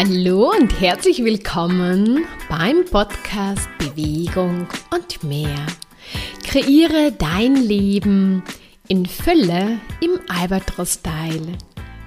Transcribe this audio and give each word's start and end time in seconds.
Hallo 0.00 0.52
und 0.56 0.80
herzlich 0.80 1.24
willkommen 1.24 2.24
beim 2.48 2.84
Podcast 2.84 3.68
Bewegung 3.78 4.68
und 4.94 5.24
mehr. 5.24 5.66
Kreiere 6.44 7.10
dein 7.10 7.56
Leben 7.56 8.44
in 8.86 9.06
Fülle 9.06 9.80
im 10.00 10.20
Albatros-Style. 10.28 11.58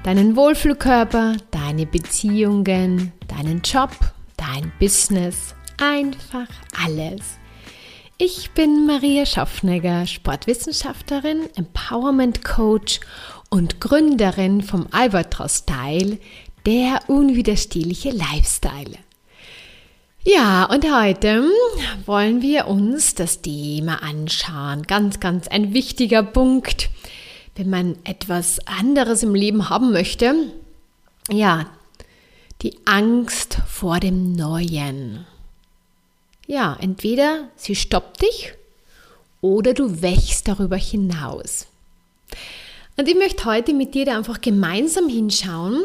Deinen 0.05 0.37
Wohlfühlkörper, 0.37 1.35
deine 1.51 1.85
Beziehungen, 1.85 3.11
deinen 3.27 3.61
Job, 3.61 3.91
dein 4.37 4.71
Business, 4.79 5.53
einfach 5.77 6.47
alles. 6.85 7.39
Ich 8.17 8.51
bin 8.51 8.85
Maria 8.85 9.25
Schaffnegger, 9.25 10.07
Sportwissenschaftlerin, 10.07 11.49
Empowerment 11.57 12.45
Coach 12.45 13.01
und 13.49 13.81
Gründerin 13.81 14.61
vom 14.61 14.87
Albatros 14.91 15.57
Style, 15.57 16.19
der 16.65 17.01
unwiderstehliche 17.07 18.11
Lifestyle. 18.11 18.97
Ja, 20.23 20.65
und 20.65 20.85
heute 20.85 21.43
wollen 22.05 22.43
wir 22.43 22.67
uns 22.67 23.15
das 23.15 23.41
Thema 23.41 24.03
anschauen. 24.03 24.83
Ganz, 24.83 25.19
ganz 25.19 25.47
ein 25.47 25.73
wichtiger 25.73 26.21
Punkt, 26.21 26.89
wenn 27.55 27.69
man 27.69 27.95
etwas 28.03 28.59
anderes 28.67 29.23
im 29.23 29.33
Leben 29.33 29.69
haben 29.69 29.91
möchte. 29.91 30.35
Ja, 31.29 31.71
die 32.61 32.77
Angst 32.85 33.57
vor 33.67 33.99
dem 33.99 34.33
Neuen. 34.33 35.25
Ja, 36.45 36.77
entweder 36.79 37.47
sie 37.55 37.75
stoppt 37.75 38.21
dich 38.21 38.53
oder 39.41 39.73
du 39.73 40.01
wächst 40.03 40.47
darüber 40.47 40.77
hinaus. 40.77 41.65
Und 42.97 43.07
ich 43.07 43.15
möchte 43.15 43.45
heute 43.45 43.73
mit 43.73 43.95
dir 43.95 44.05
da 44.05 44.17
einfach 44.17 44.41
gemeinsam 44.41 45.09
hinschauen, 45.09 45.81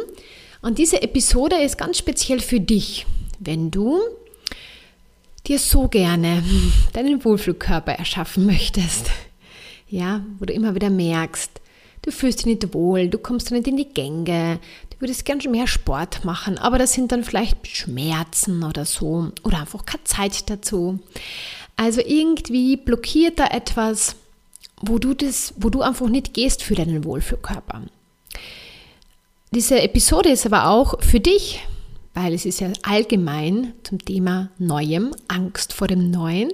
und 0.62 0.78
diese 0.78 1.02
Episode 1.02 1.56
ist 1.56 1.78
ganz 1.78 1.98
speziell 1.98 2.40
für 2.40 2.60
dich, 2.60 3.06
wenn 3.38 3.70
du 3.70 4.00
dir 5.46 5.58
so 5.58 5.88
gerne 5.88 6.42
deinen 6.92 7.24
Wohlfühlkörper 7.24 7.92
erschaffen 7.92 8.46
möchtest. 8.46 9.10
Ja, 9.88 10.24
wo 10.38 10.44
du 10.44 10.52
immer 10.52 10.74
wieder 10.74 10.90
merkst, 10.90 11.60
du 12.02 12.10
fühlst 12.10 12.40
dich 12.40 12.46
nicht 12.46 12.74
wohl, 12.74 13.08
du 13.08 13.18
kommst 13.18 13.50
nicht 13.50 13.68
in 13.68 13.76
die 13.76 13.88
Gänge, 13.88 14.58
du 14.90 15.00
würdest 15.00 15.24
gerne 15.24 15.40
schon 15.40 15.52
mehr 15.52 15.68
Sport 15.68 16.24
machen, 16.24 16.58
aber 16.58 16.78
das 16.78 16.92
sind 16.92 17.12
dann 17.12 17.22
vielleicht 17.22 17.66
Schmerzen 17.68 18.64
oder 18.64 18.84
so 18.84 19.30
oder 19.44 19.60
einfach 19.60 19.86
keine 19.86 20.04
Zeit 20.04 20.50
dazu. 20.50 20.98
Also 21.76 22.00
irgendwie 22.00 22.76
blockiert 22.76 23.38
da 23.38 23.46
etwas, 23.48 24.16
wo 24.80 24.98
du 24.98 25.14
das, 25.14 25.54
wo 25.56 25.68
du 25.70 25.82
einfach 25.82 26.08
nicht 26.08 26.34
gehst 26.34 26.62
für 26.62 26.74
deinen 26.74 27.04
Wohlfühlkörper. 27.04 27.82
Diese 29.52 29.80
Episode 29.80 30.30
ist 30.30 30.44
aber 30.44 30.68
auch 30.68 31.00
für 31.02 31.20
dich, 31.20 31.60
weil 32.14 32.34
es 32.34 32.44
ist 32.44 32.60
ja 32.60 32.68
allgemein 32.82 33.72
zum 33.84 34.04
Thema 34.04 34.50
Neuem, 34.58 35.14
Angst 35.28 35.72
vor 35.72 35.86
dem 35.86 36.10
Neuen. 36.10 36.50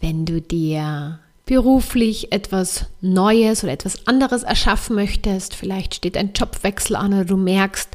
Wenn 0.00 0.26
du 0.26 0.42
dir 0.42 1.20
beruflich 1.46 2.32
etwas 2.32 2.86
Neues 3.00 3.62
oder 3.62 3.72
etwas 3.72 4.06
anderes 4.06 4.42
erschaffen 4.42 4.96
möchtest, 4.96 5.54
vielleicht 5.54 5.94
steht 5.94 6.16
ein 6.16 6.32
Jobwechsel 6.34 6.96
an 6.96 7.12
oder 7.12 7.24
du 7.24 7.36
merkst, 7.36 7.90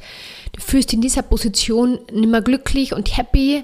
du 0.53 0.61
fühlst 0.61 0.93
in 0.93 1.01
dieser 1.01 1.23
Position 1.23 1.99
nicht 2.11 2.29
mehr 2.29 2.41
glücklich 2.41 2.93
und 2.93 3.17
happy. 3.17 3.63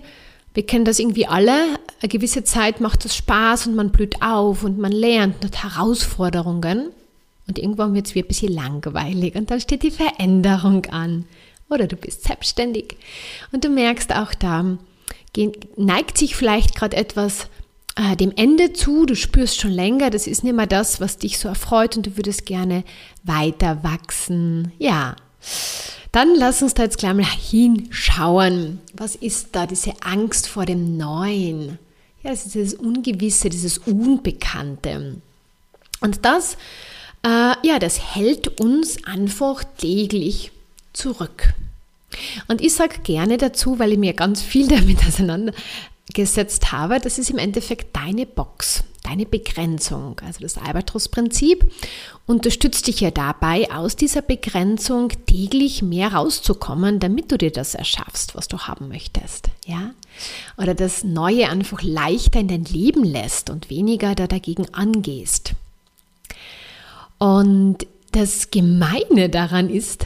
Wir 0.53 0.65
kennen 0.65 0.85
das 0.85 0.99
irgendwie 0.99 1.27
alle. 1.27 1.53
Eine 2.01 2.09
gewisse 2.09 2.43
Zeit 2.43 2.81
macht 2.81 3.05
es 3.05 3.15
Spaß 3.15 3.67
und 3.67 3.75
man 3.75 3.91
blüht 3.91 4.21
auf 4.21 4.63
und 4.63 4.79
man 4.79 4.91
lernt 4.91 5.43
hat 5.43 5.63
Herausforderungen. 5.63 6.89
Und 7.47 7.59
irgendwann 7.59 7.93
wird 7.93 8.07
es 8.07 8.15
wie 8.15 8.21
ein 8.21 8.27
bisschen 8.27 8.53
langweilig 8.53 9.35
und 9.35 9.51
dann 9.51 9.61
steht 9.61 9.83
die 9.83 9.91
Veränderung 9.91 10.85
an. 10.87 11.25
Oder 11.69 11.87
du 11.87 11.95
bist 11.95 12.23
selbstständig 12.23 12.97
und 13.51 13.63
du 13.63 13.69
merkst 13.69 14.13
auch 14.15 14.33
da, 14.33 14.77
neigt 15.75 16.17
sich 16.17 16.35
vielleicht 16.35 16.75
gerade 16.75 16.95
etwas 16.97 17.47
äh, 17.95 18.15
dem 18.15 18.31
Ende 18.35 18.73
zu, 18.73 19.05
du 19.05 19.15
spürst 19.15 19.59
schon 19.59 19.71
länger, 19.71 20.09
das 20.09 20.27
ist 20.27 20.43
nicht 20.43 20.55
mehr 20.55 20.67
das, 20.67 20.99
was 20.99 21.17
dich 21.17 21.39
so 21.39 21.47
erfreut 21.47 21.97
und 21.97 22.05
du 22.05 22.17
würdest 22.17 22.45
gerne 22.45 22.83
weiter 23.23 23.83
wachsen. 23.83 24.71
Ja, 24.77 25.15
dann 26.11 26.35
lass 26.35 26.61
uns 26.61 26.73
da 26.73 26.83
jetzt 26.83 26.97
gleich 26.97 27.13
mal 27.13 27.25
hinschauen. 27.25 28.79
Was 28.93 29.15
ist 29.15 29.49
da 29.51 29.65
diese 29.65 29.93
Angst 30.01 30.47
vor 30.47 30.65
dem 30.65 30.97
Neuen? 30.97 31.79
Ja, 32.23 32.31
das 32.31 32.45
ist 32.45 32.55
dieses 32.55 32.73
Ungewisse, 32.73 33.49
dieses 33.49 33.77
Unbekannte. 33.79 35.17
Und 36.01 36.25
das 36.25 36.57
äh, 37.25 37.55
ja, 37.67 37.79
das 37.79 38.15
hält 38.15 38.59
uns 38.59 39.03
einfach 39.05 39.63
täglich 39.77 40.51
zurück. 40.93 41.53
Und 42.47 42.61
ich 42.61 42.73
sage 42.73 42.99
gerne 42.99 43.37
dazu, 43.37 43.79
weil 43.79 43.93
ich 43.93 43.97
mir 43.97 44.13
ganz 44.13 44.41
viel 44.41 44.67
damit 44.69 44.99
auseinandergesetzt 45.05 46.71
habe, 46.71 46.99
das 46.99 47.17
ist 47.17 47.31
im 47.31 47.39
Endeffekt 47.39 47.95
deine 47.95 48.27
Box, 48.27 48.83
deine 49.03 49.25
Begrenzung. 49.25 50.21
Also 50.23 50.41
das 50.41 50.57
Albatros-Prinzip 50.57 51.69
unterstützt 52.27 52.85
dich 52.85 53.01
ja 53.01 53.09
dabei, 53.09 53.71
aus 53.71 53.95
dieser 53.95 54.21
Begrenzung 54.21 55.09
täglich 55.25 55.81
mehr 55.81 56.13
rauszukommen, 56.13 56.99
damit 56.99 57.31
du 57.31 57.39
dir 57.39 57.51
das 57.51 57.73
erschaffst, 57.73 58.35
was 58.35 58.47
du 58.47 58.59
haben 58.59 58.87
möchtest. 58.87 59.49
Ja? 59.65 59.91
Oder 60.57 60.75
das 60.75 61.03
Neue 61.03 61.49
einfach 61.49 61.81
leichter 61.81 62.39
in 62.39 62.47
dein 62.49 62.65
Leben 62.65 63.03
lässt 63.03 63.49
und 63.49 63.71
weniger 63.71 64.13
da 64.13 64.27
dagegen 64.27 64.71
angehst. 64.73 65.55
Und 67.17 67.87
das 68.11 68.51
Gemeine 68.51 69.29
daran 69.29 69.69
ist, 69.69 70.05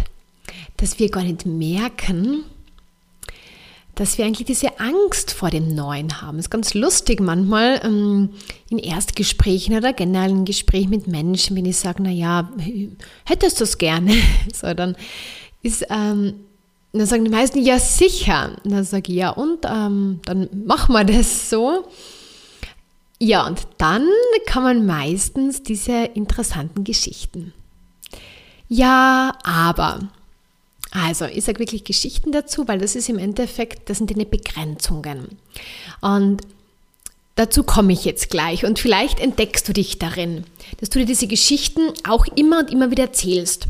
dass 0.78 1.00
wir 1.00 1.09
gar 1.09 1.24
nicht 1.24 1.46
merken, 1.46 2.44
dass 4.00 4.18
wir 4.18 4.25
eigentlich 4.25 4.47
diese 4.47 4.80
Angst 4.80 5.31
vor 5.31 5.50
dem 5.50 5.75
Neuen 5.75 6.22
haben. 6.22 6.38
Das 6.38 6.46
ist 6.46 6.50
ganz 6.50 6.74
lustig 6.74 7.20
manchmal 7.20 7.81
ähm, 7.84 8.30
in 8.70 8.80
Erstgesprächen 8.80 9.75
oder 9.75 9.92
generell 9.92 10.31
in 10.31 10.46
Gesprächen 10.46 10.90
mit 10.90 11.08
Menschen, 11.08 11.58
wenn 11.58 11.66
ich 11.66 11.78
sage, 11.78 12.02
naja, 12.02 12.50
hättest 13.26 13.59
du 13.59 13.66
es 13.66 13.78
gerne? 13.78 14.14
So, 14.53 14.74
dann 14.74 14.96
ist, 15.64 15.86
ähm, 15.90 16.34
dann 16.94 17.06
sagen 17.06 17.26
die 17.26 17.31
meisten, 17.31 17.59
ja 17.59 17.78
sicher. 17.78 18.56
Und 18.64 18.72
dann 18.72 18.86
sage 18.86 19.12
ich, 19.12 19.18
ja 19.18 19.31
und, 19.31 19.66
ähm, 19.66 20.22
dann 20.24 20.47
machen 20.66 20.94
wir 20.94 21.03
das 21.03 21.50
so. 21.50 21.86
Ja, 23.19 23.46
und 23.46 23.68
dann 23.78 24.07
man 24.63 24.85
meistens 24.85 25.62
diese 25.62 26.06
interessanten 26.06 26.84
Geschichten. 26.84 27.53
Ja, 28.69 29.38
aber. 29.44 30.00
Also, 30.91 31.25
ich 31.25 31.44
sage 31.44 31.59
wirklich 31.59 31.84
Geschichten 31.84 32.31
dazu, 32.31 32.68
weil 32.68 32.79
das 32.79 32.96
ist 32.96 33.09
im 33.09 33.19
Endeffekt, 33.19 33.90
das 33.90 33.97
sind 33.97 34.09
deine 34.09 34.25
Begrenzungen. 34.25 35.38
Und 36.02 36.41
dazu 37.35 37.63
komme 37.63 37.94
ich 37.94 38.06
jetzt 38.06 38.29
gleich. 38.29 38.66
Und 38.66 38.79
vielleicht 38.79 39.19
entdeckst 39.19 39.68
du 39.68 39.74
dich 39.74 40.00
darin, 40.00 40.46
dass 40.79 40.90
du 40.90 41.00
dir 41.00 41.06
diese 41.06 41.28
Geschichten 41.28 41.81
auch 42.08 42.25
immer 42.35 42.59
und 42.59 42.72
immer 42.72 42.90
wieder 42.90 43.03
erzählst. 43.03 43.68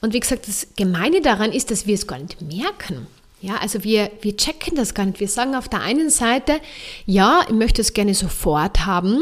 Und 0.00 0.14
wie 0.14 0.20
gesagt, 0.20 0.48
das 0.48 0.68
Gemeine 0.76 1.20
daran 1.20 1.52
ist, 1.52 1.70
dass 1.70 1.86
wir 1.86 1.94
es 1.94 2.06
gar 2.06 2.18
nicht 2.18 2.40
merken. 2.40 3.06
Ja, 3.42 3.56
also 3.56 3.82
wir, 3.82 4.12
wir 4.20 4.36
checken 4.36 4.76
das 4.76 4.94
gar 4.94 5.04
nicht. 5.04 5.18
Wir 5.18 5.26
sagen 5.26 5.56
auf 5.56 5.68
der 5.68 5.80
einen 5.80 6.10
Seite, 6.10 6.60
ja, 7.06 7.40
ich 7.48 7.54
möchte 7.54 7.80
es 7.80 7.92
gerne 7.92 8.14
sofort 8.14 8.86
haben. 8.86 9.18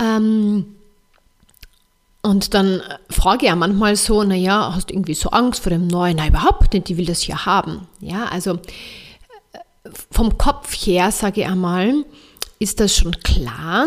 Ähm, 0.00 0.74
und 2.22 2.54
dann 2.54 2.80
frage 3.10 3.44
ich 3.44 3.50
ja 3.50 3.54
manchmal 3.54 3.96
so, 3.96 4.24
naja, 4.24 4.72
hast 4.74 4.88
du 4.88 4.94
irgendwie 4.94 5.12
so 5.12 5.28
Angst 5.28 5.62
vor 5.62 5.68
dem 5.68 5.86
Neuen? 5.86 6.16
Nein, 6.16 6.30
überhaupt 6.30 6.72
nicht, 6.72 6.88
die 6.88 6.96
will 6.96 7.04
das 7.04 7.26
ja 7.26 7.44
haben. 7.44 7.86
Ja, 8.00 8.24
also 8.24 8.54
äh, 9.52 9.58
vom 10.10 10.38
Kopf 10.38 10.72
her, 10.72 11.12
sage 11.12 11.42
ich 11.42 11.46
einmal, 11.46 12.06
ist 12.64 12.80
das 12.80 12.96
schon 12.96 13.12
klar, 13.20 13.86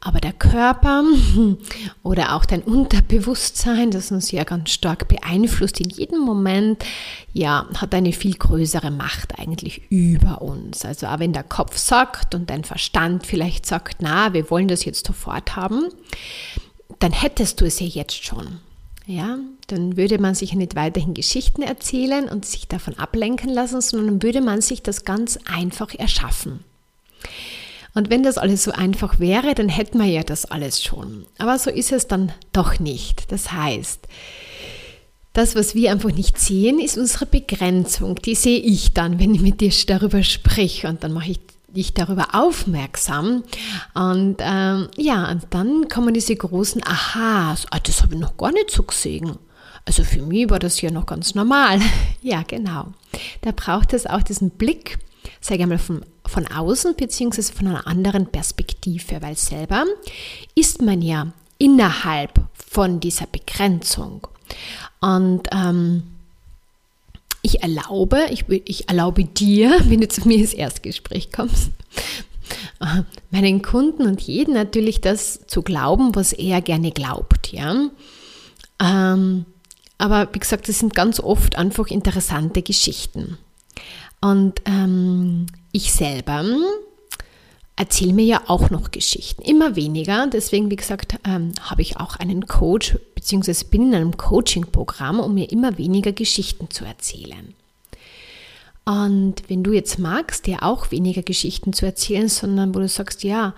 aber 0.00 0.20
der 0.20 0.32
Körper 0.32 1.04
oder 2.02 2.34
auch 2.34 2.46
dein 2.46 2.62
Unterbewusstsein, 2.62 3.90
das 3.90 4.10
uns 4.10 4.30
ja 4.30 4.44
ganz 4.44 4.70
stark 4.70 5.06
beeinflusst 5.06 5.80
in 5.80 5.90
jedem 5.90 6.20
Moment, 6.20 6.82
ja, 7.34 7.68
hat 7.76 7.94
eine 7.94 8.14
viel 8.14 8.32
größere 8.32 8.90
Macht 8.90 9.38
eigentlich 9.38 9.82
über 9.90 10.40
uns. 10.40 10.86
Also 10.86 11.08
auch 11.08 11.18
wenn 11.18 11.34
der 11.34 11.42
Kopf 11.42 11.76
sagt 11.76 12.34
und 12.34 12.48
dein 12.48 12.64
Verstand 12.64 13.26
vielleicht 13.26 13.66
sagt, 13.66 13.98
na, 14.00 14.32
wir 14.32 14.50
wollen 14.50 14.68
das 14.68 14.86
jetzt 14.86 15.06
sofort 15.06 15.54
haben, 15.54 15.84
dann 16.98 17.12
hättest 17.12 17.60
du 17.60 17.66
es 17.66 17.80
ja 17.80 17.86
jetzt 17.86 18.24
schon. 18.24 18.60
Ja, 19.04 19.38
dann 19.66 19.98
würde 19.98 20.18
man 20.18 20.34
sich 20.34 20.54
nicht 20.54 20.74
weiterhin 20.74 21.12
Geschichten 21.12 21.60
erzählen 21.60 22.30
und 22.30 22.46
sich 22.46 22.66
davon 22.66 22.98
ablenken 22.98 23.50
lassen, 23.50 23.82
sondern 23.82 24.22
würde 24.22 24.40
man 24.40 24.62
sich 24.62 24.82
das 24.82 25.04
ganz 25.04 25.38
einfach 25.44 25.94
erschaffen. 25.94 26.64
Und 27.96 28.10
wenn 28.10 28.22
das 28.22 28.36
alles 28.36 28.62
so 28.62 28.72
einfach 28.72 29.18
wäre, 29.18 29.54
dann 29.54 29.70
hätten 29.70 29.98
wir 29.98 30.04
ja 30.04 30.22
das 30.22 30.44
alles 30.44 30.84
schon. 30.84 31.24
Aber 31.38 31.58
so 31.58 31.70
ist 31.70 31.92
es 31.92 32.06
dann 32.06 32.30
doch 32.52 32.78
nicht. 32.78 33.32
Das 33.32 33.52
heißt, 33.52 34.06
das, 35.32 35.56
was 35.56 35.74
wir 35.74 35.92
einfach 35.92 36.12
nicht 36.12 36.38
sehen, 36.38 36.78
ist 36.78 36.98
unsere 36.98 37.24
Begrenzung. 37.24 38.16
Die 38.16 38.34
sehe 38.34 38.58
ich 38.58 38.92
dann, 38.92 39.18
wenn 39.18 39.34
ich 39.34 39.40
mit 39.40 39.62
dir 39.62 39.72
darüber 39.86 40.22
spreche. 40.22 40.88
Und 40.88 41.04
dann 41.04 41.14
mache 41.14 41.30
ich 41.30 41.40
dich 41.68 41.94
darüber 41.94 42.34
aufmerksam. 42.34 43.44
Und 43.94 44.36
ähm, 44.40 44.88
ja, 44.98 45.30
und 45.30 45.46
dann 45.48 45.88
kommen 45.88 46.12
diese 46.12 46.36
großen 46.36 46.82
Aha's. 46.82 47.64
Ah, 47.70 47.80
das 47.82 48.02
habe 48.02 48.14
ich 48.14 48.20
noch 48.20 48.36
gar 48.36 48.52
nicht 48.52 48.70
so 48.70 48.82
gesehen. 48.82 49.38
Also 49.86 50.04
für 50.04 50.20
mich 50.20 50.50
war 50.50 50.58
das 50.58 50.82
ja 50.82 50.90
noch 50.90 51.06
ganz 51.06 51.34
normal. 51.34 51.80
ja, 52.20 52.42
genau. 52.42 52.88
Da 53.40 53.52
braucht 53.52 53.94
es 53.94 54.04
auch 54.04 54.22
diesen 54.22 54.50
Blick, 54.50 54.98
sage 55.40 55.62
ich 55.62 55.66
mal, 55.66 55.78
von, 55.78 56.04
von 56.28 56.46
außen 56.46 56.94
beziehungsweise 56.96 57.52
von 57.52 57.68
einer 57.68 57.86
anderen 57.86 58.26
Perspektive, 58.26 59.22
weil 59.22 59.36
selber 59.36 59.84
ist 60.54 60.82
man 60.82 61.02
ja 61.02 61.32
innerhalb 61.58 62.40
von 62.54 63.00
dieser 63.00 63.26
Begrenzung. 63.26 64.26
Und 65.00 65.48
ähm, 65.52 66.02
ich 67.42 67.62
erlaube, 67.62 68.26
ich, 68.30 68.44
ich 68.48 68.88
erlaube 68.88 69.24
dir, 69.24 69.80
wenn 69.84 70.00
du 70.00 70.08
zu 70.08 70.26
mir 70.26 70.38
ins 70.38 70.52
Erstgespräch 70.52 71.32
kommst, 71.32 71.70
meinen 73.30 73.62
Kunden 73.62 74.02
und 74.02 74.20
jeden 74.20 74.54
natürlich 74.54 75.00
das 75.00 75.46
zu 75.46 75.62
glauben, 75.62 76.14
was 76.14 76.32
er 76.32 76.60
gerne 76.60 76.90
glaubt. 76.90 77.52
Ja? 77.52 77.90
Ähm, 78.82 79.46
aber 79.98 80.28
wie 80.32 80.38
gesagt, 80.38 80.68
das 80.68 80.78
sind 80.78 80.94
ganz 80.94 81.20
oft 81.20 81.56
einfach 81.56 81.86
interessante 81.86 82.62
Geschichten. 82.62 83.38
Und 84.20 84.60
ähm, 84.64 85.46
ich 85.72 85.92
selber 85.92 86.44
erzähle 87.76 88.14
mir 88.14 88.24
ja 88.24 88.42
auch 88.46 88.70
noch 88.70 88.90
Geschichten, 88.90 89.42
immer 89.42 89.76
weniger. 89.76 90.26
Deswegen, 90.26 90.70
wie 90.70 90.76
gesagt, 90.76 91.18
ähm, 91.24 91.52
habe 91.60 91.82
ich 91.82 91.98
auch 91.98 92.16
einen 92.16 92.46
Coach, 92.46 92.98
beziehungsweise 93.14 93.66
bin 93.66 93.88
in 93.88 93.94
einem 93.94 94.16
Coaching-Programm, 94.16 95.20
um 95.20 95.34
mir 95.34 95.52
immer 95.52 95.76
weniger 95.76 96.12
Geschichten 96.12 96.70
zu 96.70 96.84
erzählen. 96.84 97.54
Und 98.86 99.42
wenn 99.48 99.62
du 99.62 99.72
jetzt 99.72 99.98
magst, 99.98 100.46
dir 100.46 100.62
auch 100.62 100.90
weniger 100.90 101.22
Geschichten 101.22 101.72
zu 101.72 101.84
erzählen, 101.84 102.28
sondern 102.28 102.74
wo 102.74 102.78
du 102.78 102.88
sagst, 102.88 103.24
ja, 103.24 103.54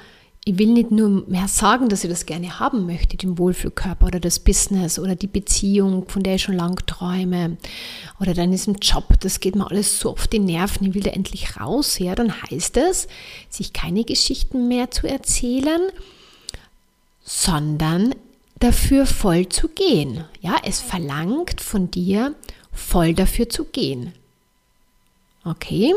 ich 0.48 0.58
will 0.58 0.68
nicht 0.68 0.90
nur 0.90 1.24
mehr 1.28 1.46
sagen, 1.46 1.90
dass 1.90 2.04
ich 2.04 2.10
das 2.10 2.24
gerne 2.24 2.58
haben 2.58 2.86
möchte, 2.86 3.18
den 3.18 3.36
Wohlfühlkörper 3.36 4.06
oder 4.06 4.18
das 4.18 4.38
Business 4.38 4.98
oder 4.98 5.14
die 5.14 5.26
Beziehung, 5.26 6.08
von 6.08 6.22
der 6.22 6.36
ich 6.36 6.42
schon 6.44 6.54
lange 6.54 6.76
träume 6.86 7.58
oder 8.18 8.32
dann 8.32 8.54
ist 8.54 8.66
ein 8.66 8.78
Job, 8.80 9.20
das 9.20 9.40
geht 9.40 9.56
mir 9.56 9.70
alles 9.70 10.00
so 10.00 10.10
auf 10.10 10.26
die 10.26 10.38
Nerven, 10.38 10.86
ich 10.86 10.94
will 10.94 11.02
da 11.02 11.10
endlich 11.10 11.60
raus, 11.60 11.98
ja, 11.98 12.14
dann 12.14 12.32
heißt 12.32 12.78
es, 12.78 13.08
sich 13.50 13.74
keine 13.74 14.04
Geschichten 14.04 14.68
mehr 14.68 14.90
zu 14.90 15.06
erzählen, 15.06 15.82
sondern 17.22 18.14
dafür 18.58 19.04
voll 19.04 19.50
zu 19.50 19.68
gehen. 19.68 20.24
Ja, 20.40 20.56
es 20.64 20.80
verlangt 20.80 21.60
von 21.60 21.90
dir, 21.90 22.34
voll 22.72 23.12
dafür 23.12 23.50
zu 23.50 23.64
gehen. 23.64 24.14
Okay? 25.44 25.92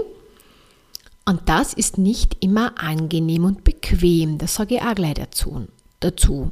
Und 1.25 1.41
das 1.47 1.73
ist 1.73 1.97
nicht 1.97 2.37
immer 2.39 2.81
angenehm 2.81 3.45
und 3.45 3.63
bequem. 3.63 4.37
Das 4.37 4.55
sage 4.55 4.75
ich 4.75 4.81
auch 4.81 4.95
gleich 4.95 5.15
dazu. 5.15 5.67
dazu. 5.99 6.51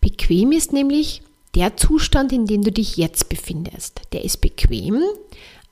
Bequem 0.00 0.52
ist 0.52 0.72
nämlich 0.72 1.22
der 1.54 1.76
Zustand, 1.76 2.32
in 2.32 2.46
dem 2.46 2.62
du 2.62 2.70
dich 2.70 2.96
jetzt 2.96 3.28
befindest. 3.28 4.02
Der 4.12 4.24
ist 4.24 4.40
bequem, 4.40 5.02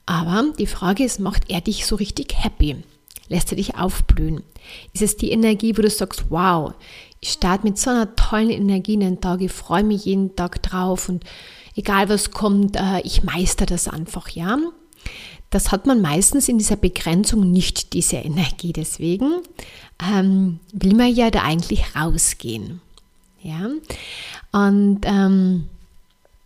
aber 0.05 0.51
die 0.57 0.67
Frage 0.67 1.03
ist, 1.03 1.19
macht 1.19 1.49
er 1.49 1.61
dich 1.61 1.85
so 1.85 1.95
richtig 1.95 2.43
happy? 2.43 2.77
Lässt 3.29 3.51
er 3.51 3.57
dich 3.57 3.75
aufblühen? 3.75 4.43
Ist 4.93 5.01
es 5.01 5.17
die 5.17 5.31
Energie, 5.31 5.77
wo 5.77 5.81
du 5.81 5.89
sagst, 5.89 6.25
wow, 6.29 6.73
ich 7.19 7.29
starte 7.29 7.65
mit 7.65 7.77
so 7.77 7.89
einer 7.89 8.15
tollen 8.15 8.49
Energie 8.49 8.93
in 8.93 9.01
den 9.01 9.21
Tag, 9.21 9.41
ich 9.41 9.51
freue 9.51 9.83
mich 9.83 10.05
jeden 10.05 10.35
Tag 10.35 10.61
drauf 10.63 11.09
und 11.09 11.23
egal 11.75 12.09
was 12.09 12.31
kommt, 12.31 12.75
äh, 12.75 13.01
ich 13.03 13.23
meister 13.23 13.65
das 13.65 13.87
einfach, 13.87 14.29
ja? 14.29 14.57
Das 15.49 15.71
hat 15.71 15.85
man 15.85 16.01
meistens 16.01 16.49
in 16.49 16.57
dieser 16.57 16.75
Begrenzung 16.75 17.51
nicht, 17.51 17.93
diese 17.93 18.17
Energie. 18.17 18.73
Deswegen 18.73 19.41
ähm, 20.01 20.59
will 20.73 20.95
man 20.95 21.13
ja 21.13 21.31
da 21.31 21.43
eigentlich 21.43 21.95
rausgehen. 21.95 22.81
Ja? 23.41 23.69
Und 24.51 25.01
ähm, 25.03 25.67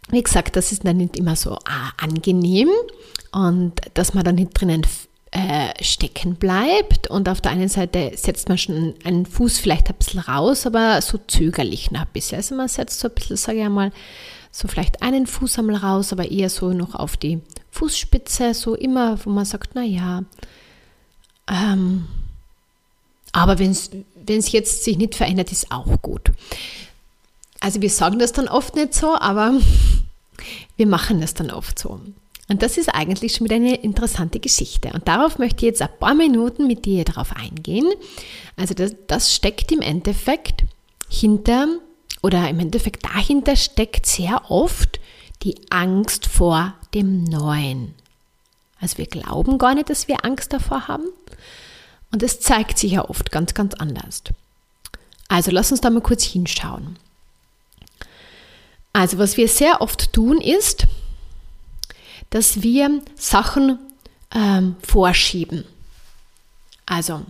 wie 0.09 0.21
gesagt, 0.21 0.55
das 0.55 0.71
ist 0.71 0.85
dann 0.85 0.97
nicht 0.97 1.17
immer 1.17 1.35
so 1.35 1.57
ah, 1.65 1.91
angenehm 1.97 2.69
und 3.31 3.73
dass 3.93 4.13
man 4.13 4.23
dann 4.23 4.35
nicht 4.35 4.51
drinnen 4.53 4.85
äh, 5.31 5.81
stecken 5.81 6.35
bleibt 6.35 7.07
und 7.07 7.29
auf 7.29 7.39
der 7.39 7.51
einen 7.51 7.69
Seite 7.69 8.11
setzt 8.15 8.49
man 8.49 8.57
schon 8.57 8.93
einen 9.05 9.25
Fuß 9.25 9.59
vielleicht 9.59 9.87
ein 9.87 9.95
bisschen 9.95 10.19
raus, 10.19 10.65
aber 10.65 11.01
so 11.01 11.17
zögerlich 11.25 11.91
noch 11.91 12.01
ein 12.01 12.07
bisschen. 12.11 12.37
Also 12.37 12.55
man 12.55 12.67
setzt 12.67 12.99
so 12.99 13.07
ein 13.07 13.13
bisschen, 13.13 13.37
sage 13.37 13.59
ich 13.59 13.65
einmal, 13.65 13.93
so 14.51 14.67
vielleicht 14.67 15.01
einen 15.01 15.27
Fuß 15.27 15.59
einmal 15.59 15.77
raus, 15.77 16.11
aber 16.11 16.29
eher 16.29 16.49
so 16.49 16.73
noch 16.73 16.95
auf 16.95 17.17
die 17.17 17.39
Fußspitze, 17.71 18.53
so 18.53 18.75
immer, 18.75 19.23
wo 19.25 19.29
man 19.29 19.45
sagt, 19.45 19.71
na 19.73 19.83
ja, 19.83 20.23
ähm, 21.47 22.07
aber 23.31 23.59
wenn 23.59 23.71
es 23.71 24.51
jetzt 24.51 24.83
sich 24.83 24.97
nicht 24.97 25.15
verändert, 25.15 25.51
ist 25.51 25.71
auch 25.71 26.01
gut. 26.01 26.31
Also 27.59 27.81
wir 27.81 27.89
sagen 27.89 28.19
das 28.19 28.33
dann 28.33 28.47
oft 28.47 28.75
nicht 28.75 28.93
so, 28.93 29.15
aber 29.15 29.53
wir 30.75 30.87
machen 30.87 31.21
das 31.21 31.33
dann 31.33 31.51
oft 31.51 31.79
so. 31.79 32.01
Und 32.49 32.61
das 32.61 32.77
ist 32.77 32.89
eigentlich 32.89 33.35
schon 33.35 33.45
wieder 33.45 33.55
eine 33.55 33.75
interessante 33.75 34.41
Geschichte. 34.41 34.89
Und 34.93 35.07
darauf 35.07 35.37
möchte 35.37 35.57
ich 35.57 35.71
jetzt 35.71 35.81
ein 35.81 35.97
paar 35.99 36.15
Minuten 36.15 36.67
mit 36.67 36.83
dir 36.83 37.05
darauf 37.05 37.33
eingehen. 37.33 37.85
Also 38.57 38.73
das, 38.73 38.93
das 39.07 39.33
steckt 39.33 39.71
im 39.71 39.79
Endeffekt 39.79 40.65
hinter, 41.09 41.67
oder 42.21 42.47
im 42.49 42.59
Endeffekt 42.59 43.05
dahinter 43.05 43.55
steckt 43.55 44.05
sehr 44.05 44.49
oft 44.49 44.99
die 45.43 45.55
Angst 45.69 46.27
vor 46.27 46.75
dem 46.93 47.23
Neuen. 47.23 47.95
Also 48.79 48.97
wir 48.97 49.07
glauben 49.07 49.57
gar 49.57 49.75
nicht, 49.75 49.89
dass 49.89 50.07
wir 50.07 50.25
Angst 50.25 50.53
davor 50.53 50.87
haben. 50.87 51.05
Und 52.11 52.23
es 52.23 52.39
zeigt 52.39 52.77
sich 52.77 52.93
ja 52.93 53.07
oft 53.07 53.31
ganz, 53.31 53.53
ganz 53.53 53.73
anders. 53.75 54.23
Also 55.27 55.51
lass 55.51 55.71
uns 55.71 55.81
da 55.81 55.89
mal 55.89 56.01
kurz 56.01 56.23
hinschauen. 56.23 56.97
Also 58.93 59.17
was 59.17 59.37
wir 59.37 59.47
sehr 59.47 59.81
oft 59.81 60.11
tun 60.11 60.41
ist, 60.41 60.85
dass 62.29 62.61
wir 62.61 63.01
Sachen 63.15 63.79
ähm, 64.33 64.75
vorschieben. 64.85 65.65
Also 66.85 67.25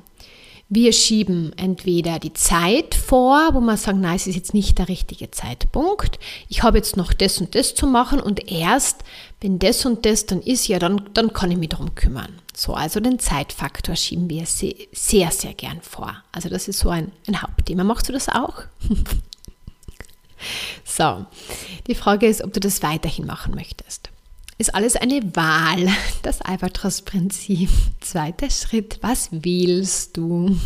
wir 0.73 0.93
schieben 0.93 1.51
entweder 1.57 2.17
die 2.17 2.31
Zeit 2.31 2.95
vor, 2.95 3.49
wo 3.51 3.59
wir 3.59 3.75
sagen, 3.75 3.99
nein, 3.99 4.15
es 4.15 4.25
ist 4.25 4.35
jetzt 4.35 4.53
nicht 4.53 4.77
der 4.77 4.87
richtige 4.87 5.29
Zeitpunkt. 5.29 6.17
Ich 6.47 6.63
habe 6.63 6.77
jetzt 6.77 6.95
noch 6.95 7.11
das 7.11 7.39
und 7.39 7.55
das 7.55 7.75
zu 7.75 7.87
machen 7.87 8.21
und 8.21 8.49
erst, 8.49 9.03
wenn 9.41 9.59
das 9.59 9.85
und 9.85 10.05
das 10.05 10.27
dann 10.27 10.41
ist, 10.41 10.69
ja, 10.69 10.79
dann, 10.79 11.09
dann 11.13 11.33
kann 11.33 11.51
ich 11.51 11.57
mich 11.57 11.69
darum 11.69 11.93
kümmern. 11.93 12.39
So, 12.55 12.73
also 12.73 13.01
den 13.01 13.19
Zeitfaktor 13.19 13.97
schieben 13.97 14.29
wir 14.29 14.45
sehr, 14.45 14.75
sehr, 14.93 15.31
sehr 15.31 15.53
gern 15.53 15.81
vor. 15.81 16.15
Also 16.31 16.47
das 16.47 16.69
ist 16.69 16.79
so 16.79 16.87
ein, 16.87 17.11
ein 17.27 17.41
Hauptthema. 17.41 17.83
Machst 17.83 18.07
du 18.07 18.13
das 18.13 18.29
auch? 18.29 18.63
so, 20.85 21.25
die 21.87 21.95
Frage 21.95 22.27
ist, 22.27 22.41
ob 22.45 22.53
du 22.53 22.61
das 22.61 22.81
weiterhin 22.81 23.25
machen 23.25 23.55
möchtest 23.55 24.10
ist 24.57 24.75
alles 24.75 24.95
eine 24.95 25.21
Wahl. 25.35 25.87
Das 26.23 26.41
Albatros-Prinzip. 26.41 27.69
Zweiter 27.99 28.49
Schritt, 28.49 28.99
was 29.01 29.29
wählst 29.31 30.17
du? 30.17 30.57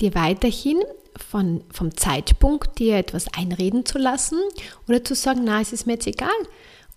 Dir 0.00 0.14
weiterhin 0.14 0.78
von, 1.16 1.62
vom 1.70 1.96
Zeitpunkt 1.96 2.78
dir 2.78 2.96
etwas 2.96 3.32
einreden 3.32 3.86
zu 3.86 3.98
lassen 3.98 4.38
oder 4.88 5.04
zu 5.04 5.14
sagen, 5.14 5.42
na, 5.44 5.60
es 5.60 5.72
ist 5.72 5.86
mir 5.86 5.94
jetzt 5.94 6.06
egal, 6.06 6.28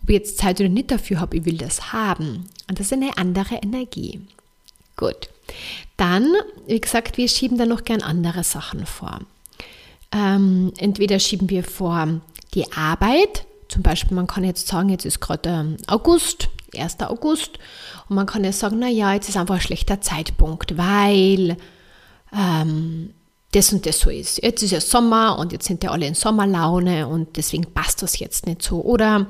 ob 0.02 0.10
ich 0.10 0.16
jetzt 0.16 0.38
Zeit 0.38 0.60
oder 0.60 0.70
nicht 0.70 0.92
dafür 0.92 1.20
habe, 1.20 1.38
ich 1.38 1.46
will 1.46 1.58
das 1.58 1.94
haben. 1.94 2.50
Und 2.68 2.80
das 2.80 2.88
ist 2.88 2.94
eine 2.94 3.18
andere 3.18 3.56
Energie. 3.56 4.22
Gut. 4.96 5.30
Dann, 5.96 6.34
wie 6.66 6.82
gesagt, 6.82 7.18
wir 7.18 7.28
schieben 7.28 7.58
da 7.58 7.66
noch 7.66 7.84
gern 7.84 8.02
andere 8.02 8.44
Sachen 8.44 8.86
vor. 8.86 9.22
Ähm, 10.12 10.74
entweder 10.78 11.20
schieben 11.20 11.50
wir 11.50 11.64
vor 11.64 12.22
die 12.54 12.72
Arbeit, 12.72 13.46
zum 13.78 13.84
Beispiel, 13.84 14.16
man 14.16 14.26
kann 14.26 14.44
jetzt 14.44 14.68
sagen, 14.68 14.90
jetzt 14.90 15.06
ist 15.06 15.20
gerade 15.20 15.50
ähm, 15.50 15.78
August, 15.86 16.50
1. 16.76 17.00
August, 17.02 17.60
und 18.10 18.16
man 18.16 18.26
kann 18.26 18.44
jetzt 18.44 18.58
sagen, 18.58 18.80
naja, 18.80 19.14
jetzt 19.14 19.30
ist 19.30 19.38
einfach 19.38 19.54
ein 19.54 19.62
schlechter 19.62 20.02
Zeitpunkt, 20.02 20.80
weil 20.80 21.58
ähm, 22.36 23.14
das 23.52 23.72
und 23.72 23.86
das 23.86 24.00
so 24.00 24.10
ist. 24.10 24.42
Jetzt 24.42 24.64
ist 24.64 24.72
ja 24.72 24.82
Sommer 24.82 25.38
und 25.38 25.52
jetzt 25.52 25.68
sind 25.68 25.84
ja 25.84 25.92
alle 25.92 26.08
in 26.08 26.16
Sommerlaune 26.16 27.08
und 27.08 27.38
deswegen 27.38 27.72
passt 27.72 28.02
das 28.02 28.18
jetzt 28.18 28.48
nicht 28.48 28.64
so. 28.64 28.82
Oder 28.82 29.28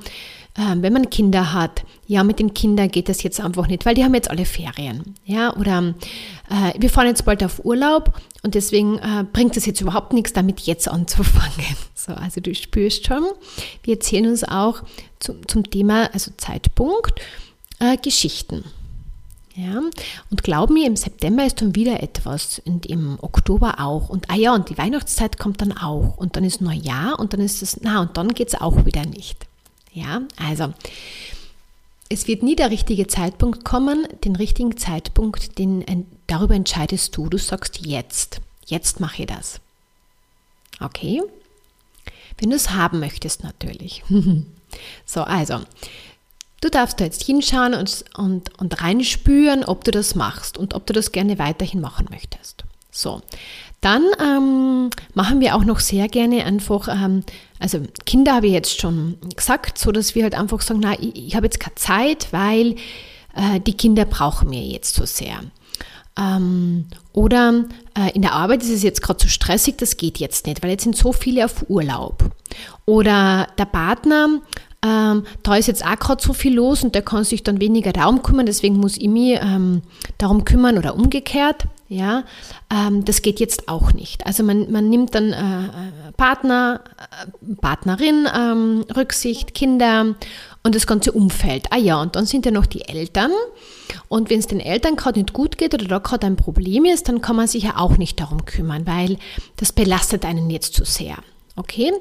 wenn 0.57 0.93
man 0.93 1.09
Kinder 1.09 1.53
hat, 1.53 1.83
ja, 2.07 2.23
mit 2.23 2.39
den 2.39 2.53
Kindern 2.53 2.89
geht 2.89 3.09
das 3.09 3.21
jetzt 3.21 3.39
einfach 3.39 3.67
nicht, 3.67 3.85
weil 3.85 3.93
die 3.93 4.03
haben 4.03 4.15
jetzt 4.15 4.29
alle 4.29 4.45
Ferien. 4.45 5.15
Ja, 5.25 5.55
oder 5.55 5.93
äh, 6.49 6.73
wir 6.79 6.89
fahren 6.89 7.07
jetzt 7.07 7.25
bald 7.25 7.43
auf 7.43 7.63
Urlaub 7.63 8.19
und 8.41 8.55
deswegen 8.55 8.97
äh, 8.97 9.23
bringt 9.31 9.55
es 9.55 9.65
jetzt 9.65 9.81
überhaupt 9.81 10.13
nichts, 10.13 10.33
damit 10.33 10.61
jetzt 10.61 10.87
anzufangen. 10.87 11.65
So, 11.93 12.13
also 12.13 12.39
du 12.39 12.55
spürst 12.55 13.05
schon, 13.05 13.25
wir 13.83 13.95
erzählen 13.95 14.27
uns 14.27 14.45
auch 14.45 14.81
zum, 15.19 15.45
zum 15.47 15.69
Thema, 15.69 16.09
also 16.13 16.31
Zeitpunkt, 16.37 17.19
äh, 17.79 17.97
Geschichten. 17.97 18.63
Ja, 19.55 19.81
und 20.29 20.43
glaub 20.43 20.69
mir, 20.69 20.85
im 20.85 20.95
September 20.95 21.43
ist 21.43 21.59
dann 21.61 21.75
wieder 21.75 22.01
etwas 22.03 22.61
und 22.63 22.85
im 22.85 23.17
Oktober 23.19 23.79
auch. 23.79 24.07
Und 24.07 24.29
ah 24.29 24.35
ja, 24.35 24.53
und 24.53 24.69
die 24.69 24.77
Weihnachtszeit 24.77 25.39
kommt 25.39 25.61
dann 25.61 25.75
auch. 25.75 26.15
Und 26.15 26.35
dann 26.35 26.43
ist 26.43 26.61
Neujahr 26.61 27.19
und 27.19 27.33
dann 27.33 27.41
ist 27.41 27.63
es, 27.63 27.79
na, 27.81 28.01
und 28.01 28.15
dann 28.15 28.35
geht 28.35 28.49
es 28.49 28.61
auch 28.61 28.85
wieder 28.85 29.03
nicht. 29.05 29.46
Ja, 29.97 30.21
also 30.35 30.75
es 32.07 32.27
wird 32.27 32.43
nie 32.43 32.55
der 32.55 32.69
richtige 32.69 33.07
Zeitpunkt 33.07 33.65
kommen. 33.65 34.07
Den 34.23 34.35
richtigen 34.35 34.77
Zeitpunkt, 34.77 35.57
den, 35.57 36.05
darüber 36.27 36.53
entscheidest 36.53 37.17
du. 37.17 37.29
Du 37.29 37.39
sagst 37.39 37.79
jetzt. 37.83 38.39
Jetzt 38.67 38.99
mache 38.99 39.23
ich 39.23 39.27
das. 39.27 39.59
Okay? 40.79 41.23
Wenn 42.37 42.51
du 42.51 42.55
es 42.55 42.69
haben 42.71 42.99
möchtest 42.99 43.43
natürlich. 43.43 44.03
So, 45.05 45.21
also, 45.21 45.61
du 46.59 46.69
darfst 46.69 46.99
da 46.99 47.05
jetzt 47.05 47.23
hinschauen 47.23 47.73
und, 47.73 48.03
und, 48.17 48.59
und 48.59 48.81
reinspüren, 48.81 49.63
ob 49.63 49.85
du 49.85 49.91
das 49.91 50.13
machst 50.13 50.57
und 50.57 50.73
ob 50.73 50.85
du 50.85 50.91
das 50.91 51.13
gerne 51.13 51.39
weiterhin 51.39 51.79
machen 51.79 52.07
möchtest. 52.11 52.65
So, 52.97 53.21
dann 53.79 54.03
ähm, 54.19 54.89
machen 55.13 55.39
wir 55.39 55.55
auch 55.55 55.63
noch 55.63 55.79
sehr 55.79 56.07
gerne 56.07 56.43
einfach, 56.45 56.87
ähm, 56.87 57.23
also 57.59 57.79
Kinder 58.07 58.33
habe 58.33 58.47
ich 58.47 58.53
jetzt 58.53 58.81
schon 58.81 59.17
gesagt, 59.35 59.77
so 59.77 59.91
dass 59.91 60.15
wir 60.15 60.23
halt 60.23 60.33
einfach 60.33 60.61
sagen, 60.61 60.79
na, 60.81 60.93
ich, 60.99 61.27
ich 61.27 61.35
habe 61.35 61.45
jetzt 61.45 61.59
keine 61.59 61.75
Zeit, 61.75 62.29
weil 62.31 62.71
äh, 63.35 63.59
die 63.59 63.77
Kinder 63.77 64.05
brauchen 64.05 64.49
mir 64.49 64.63
jetzt 64.63 64.95
so 64.95 65.05
sehr. 65.05 65.41
Ähm, 66.19 66.87
oder 67.13 67.65
äh, 67.95 68.11
in 68.15 68.23
der 68.23 68.33
Arbeit 68.33 68.63
ist 68.63 68.71
es 68.71 68.81
jetzt 68.81 69.03
gerade 69.03 69.17
zu 69.17 69.27
so 69.27 69.31
stressig, 69.31 69.77
das 69.77 69.97
geht 69.97 70.17
jetzt 70.17 70.47
nicht, 70.47 70.63
weil 70.63 70.71
jetzt 70.71 70.83
sind 70.83 70.97
so 70.97 71.13
viele 71.13 71.45
auf 71.45 71.69
Urlaub. 71.69 72.31
Oder 72.85 73.47
der 73.59 73.65
Partner, 73.65 74.41
ähm, 74.83 75.23
da 75.43 75.55
ist 75.55 75.67
jetzt 75.67 75.85
auch 75.85 75.99
gerade 75.99 76.23
so 76.23 76.33
viel 76.33 76.55
los 76.55 76.83
und 76.83 76.95
der 76.95 77.03
kann 77.03 77.23
sich 77.23 77.43
dann 77.43 77.61
weniger 77.61 77.93
darum 77.93 78.23
kümmern, 78.23 78.47
deswegen 78.47 78.77
muss 78.77 78.97
ich 78.97 79.07
mich 79.07 79.37
ähm, 79.39 79.83
darum 80.17 80.45
kümmern 80.45 80.79
oder 80.79 80.95
umgekehrt. 80.95 81.67
Ja, 81.89 82.25
ähm, 82.69 83.05
das 83.05 83.21
geht 83.21 83.39
jetzt 83.39 83.69
auch 83.69 83.93
nicht. 83.93 84.25
Also 84.25 84.43
man, 84.43 84.69
man 84.71 84.89
nimmt 84.89 85.15
dann 85.15 85.31
äh, 85.31 85.65
äh 85.65 86.11
Partner, 86.17 86.81
äh, 86.97 87.55
Partnerin, 87.55 88.27
ähm, 88.35 88.85
Rücksicht, 88.93 89.53
Kinder 89.53 90.15
und 90.63 90.75
das 90.75 90.85
ganze 90.85 91.13
Umfeld. 91.13 91.67
Ah 91.69 91.77
ja, 91.77 92.01
und 92.01 92.17
dann 92.17 92.25
sind 92.25 92.45
ja 92.45 92.51
noch 92.51 92.65
die 92.65 92.81
Eltern. 92.81 93.31
Und 94.09 94.29
wenn 94.29 94.39
es 94.39 94.47
den 94.47 94.59
Eltern 94.59 94.97
gerade 94.97 95.19
nicht 95.19 95.31
gut 95.31 95.57
geht 95.57 95.73
oder 95.73 95.85
da 95.85 95.99
gerade 95.99 96.27
ein 96.27 96.35
Problem 96.35 96.83
ist, 96.83 97.07
dann 97.07 97.21
kann 97.21 97.37
man 97.37 97.47
sich 97.47 97.63
ja 97.63 97.77
auch 97.77 97.97
nicht 97.97 98.19
darum 98.19 98.43
kümmern, 98.43 98.85
weil 98.85 99.17
das 99.55 99.71
belastet 99.71 100.25
einen 100.25 100.49
jetzt 100.49 100.73
zu 100.73 100.83
sehr. 100.83 101.15
Okay? 101.55 101.93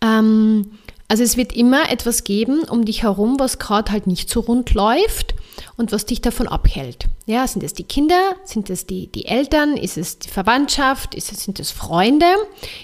Ähm, 0.00 0.78
also 1.08 1.22
es 1.22 1.36
wird 1.36 1.54
immer 1.54 1.90
etwas 1.90 2.24
geben 2.24 2.62
um 2.62 2.86
dich 2.86 3.02
herum, 3.02 3.38
was 3.38 3.58
gerade 3.58 3.92
halt 3.92 4.06
nicht 4.06 4.30
so 4.30 4.40
rund 4.40 4.72
läuft 4.72 5.34
und 5.76 5.92
was 5.92 6.06
dich 6.06 6.20
davon 6.20 6.48
abhält. 6.48 7.06
Ja, 7.26 7.46
sind 7.46 7.62
es 7.62 7.74
die 7.74 7.84
Kinder? 7.84 8.34
Sind 8.44 8.70
es 8.70 8.86
die, 8.86 9.08
die 9.08 9.26
Eltern? 9.26 9.76
Ist 9.76 9.96
es 9.96 10.18
die 10.18 10.28
Verwandtschaft? 10.28 11.14
Ist 11.14 11.32
es, 11.32 11.44
sind 11.44 11.58
es 11.60 11.70
Freunde? 11.70 12.26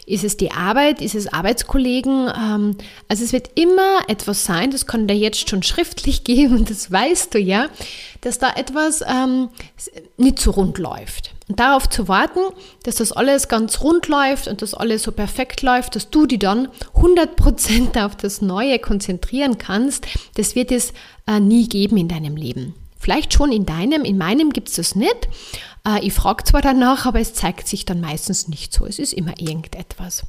Ist 0.06 0.24
es 0.24 0.36
die 0.36 0.50
Arbeit? 0.50 1.00
Ist 1.00 1.14
es 1.14 1.32
Arbeitskollegen? 1.32 2.30
Ähm, 2.36 2.76
also 3.08 3.24
es 3.24 3.32
wird 3.32 3.50
immer 3.54 4.00
etwas 4.08 4.44
sein, 4.44 4.70
das 4.70 4.86
kann 4.86 5.06
dir 5.06 5.16
jetzt 5.16 5.48
schon 5.48 5.62
schriftlich 5.62 6.24
geben, 6.24 6.64
das 6.64 6.90
weißt 6.90 7.34
du 7.34 7.38
ja, 7.38 7.68
dass 8.20 8.38
da 8.38 8.52
etwas 8.54 9.02
ähm, 9.02 9.48
nicht 10.16 10.38
so 10.38 10.52
rund 10.52 10.78
läuft. 10.78 11.31
Und 11.52 11.60
darauf 11.60 11.86
zu 11.86 12.08
warten, 12.08 12.40
dass 12.84 12.94
das 12.94 13.12
alles 13.12 13.46
ganz 13.46 13.82
rund 13.82 14.08
läuft 14.08 14.48
und 14.48 14.62
dass 14.62 14.72
alles 14.72 15.02
so 15.02 15.12
perfekt 15.12 15.60
läuft, 15.60 15.94
dass 15.94 16.08
du 16.08 16.24
die 16.24 16.38
dann 16.38 16.68
100% 16.94 18.02
auf 18.02 18.16
das 18.16 18.40
Neue 18.40 18.78
konzentrieren 18.78 19.58
kannst, 19.58 20.06
das 20.36 20.54
wird 20.54 20.72
es 20.72 20.94
äh, 21.26 21.40
nie 21.40 21.68
geben 21.68 21.98
in 21.98 22.08
deinem 22.08 22.36
Leben. 22.36 22.72
Vielleicht 22.98 23.34
schon 23.34 23.52
in 23.52 23.66
deinem, 23.66 24.06
in 24.06 24.16
meinem 24.16 24.54
gibt 24.54 24.70
es 24.70 24.76
das 24.76 24.94
nicht. 24.94 25.28
Äh, 25.86 26.02
ich 26.06 26.14
frage 26.14 26.42
zwar 26.44 26.62
danach, 26.62 27.04
aber 27.04 27.20
es 27.20 27.34
zeigt 27.34 27.68
sich 27.68 27.84
dann 27.84 28.00
meistens 28.00 28.48
nicht 28.48 28.72
so. 28.72 28.86
Es 28.86 28.98
ist 28.98 29.12
immer 29.12 29.38
irgendetwas. 29.38 30.22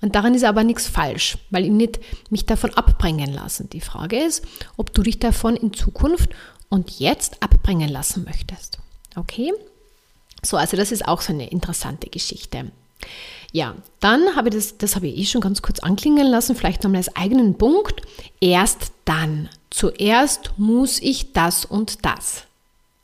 Und 0.00 0.14
daran 0.14 0.36
ist 0.36 0.44
aber 0.44 0.62
nichts 0.62 0.86
falsch, 0.86 1.36
weil 1.50 1.64
ich 1.64 1.72
nicht 1.72 1.98
mich 2.30 2.46
davon 2.46 2.72
abbringen 2.74 3.32
lassen. 3.32 3.68
Die 3.70 3.80
Frage 3.80 4.22
ist, 4.22 4.44
ob 4.76 4.94
du 4.94 5.02
dich 5.02 5.18
davon 5.18 5.56
in 5.56 5.72
Zukunft 5.72 6.30
und 6.68 7.00
jetzt 7.00 7.42
abbringen 7.42 7.88
lassen 7.88 8.22
möchtest. 8.22 8.78
Okay? 9.16 9.52
So, 10.42 10.56
also 10.56 10.76
das 10.76 10.92
ist 10.92 11.06
auch 11.06 11.20
so 11.20 11.32
eine 11.32 11.50
interessante 11.50 12.08
Geschichte. 12.08 12.70
Ja, 13.52 13.74
dann 13.98 14.36
habe 14.36 14.48
ich 14.48 14.54
das, 14.54 14.78
das 14.78 14.94
habe 14.94 15.08
ich 15.08 15.18
eh 15.18 15.24
schon 15.24 15.40
ganz 15.40 15.60
kurz 15.60 15.80
anklingen 15.80 16.26
lassen, 16.26 16.54
vielleicht 16.54 16.84
nochmal 16.84 16.98
als 16.98 17.16
eigenen 17.16 17.58
Punkt. 17.58 18.02
Erst 18.40 18.92
dann. 19.04 19.48
Zuerst 19.70 20.52
muss 20.56 21.00
ich 21.00 21.32
das 21.32 21.64
und 21.64 22.04
das. 22.04 22.44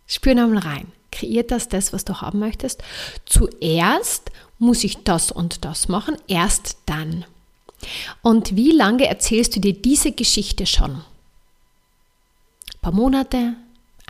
Spür 0.07 0.35
nochmal 0.35 0.59
rein. 0.59 0.93
Kreiert 1.11 1.51
das 1.51 1.69
das, 1.69 1.93
was 1.93 2.05
du 2.05 2.21
haben 2.21 2.39
möchtest? 2.39 2.83
Zuerst 3.25 4.31
muss 4.59 4.85
ich 4.85 5.03
das 5.03 5.33
und 5.33 5.65
das 5.65 5.89
machen, 5.89 6.17
erst 6.29 6.77
dann. 6.87 7.25
Und 8.23 8.57
wie 8.57 8.71
lange 8.71 9.07
erzählst 9.07 9.57
du 9.57 9.61
dir 9.61 9.75
diese 9.75 10.13
Geschichte 10.13 10.67
schon? 10.67 10.93
Ein 10.93 12.81
paar 12.81 12.93
Monate, 12.93 13.55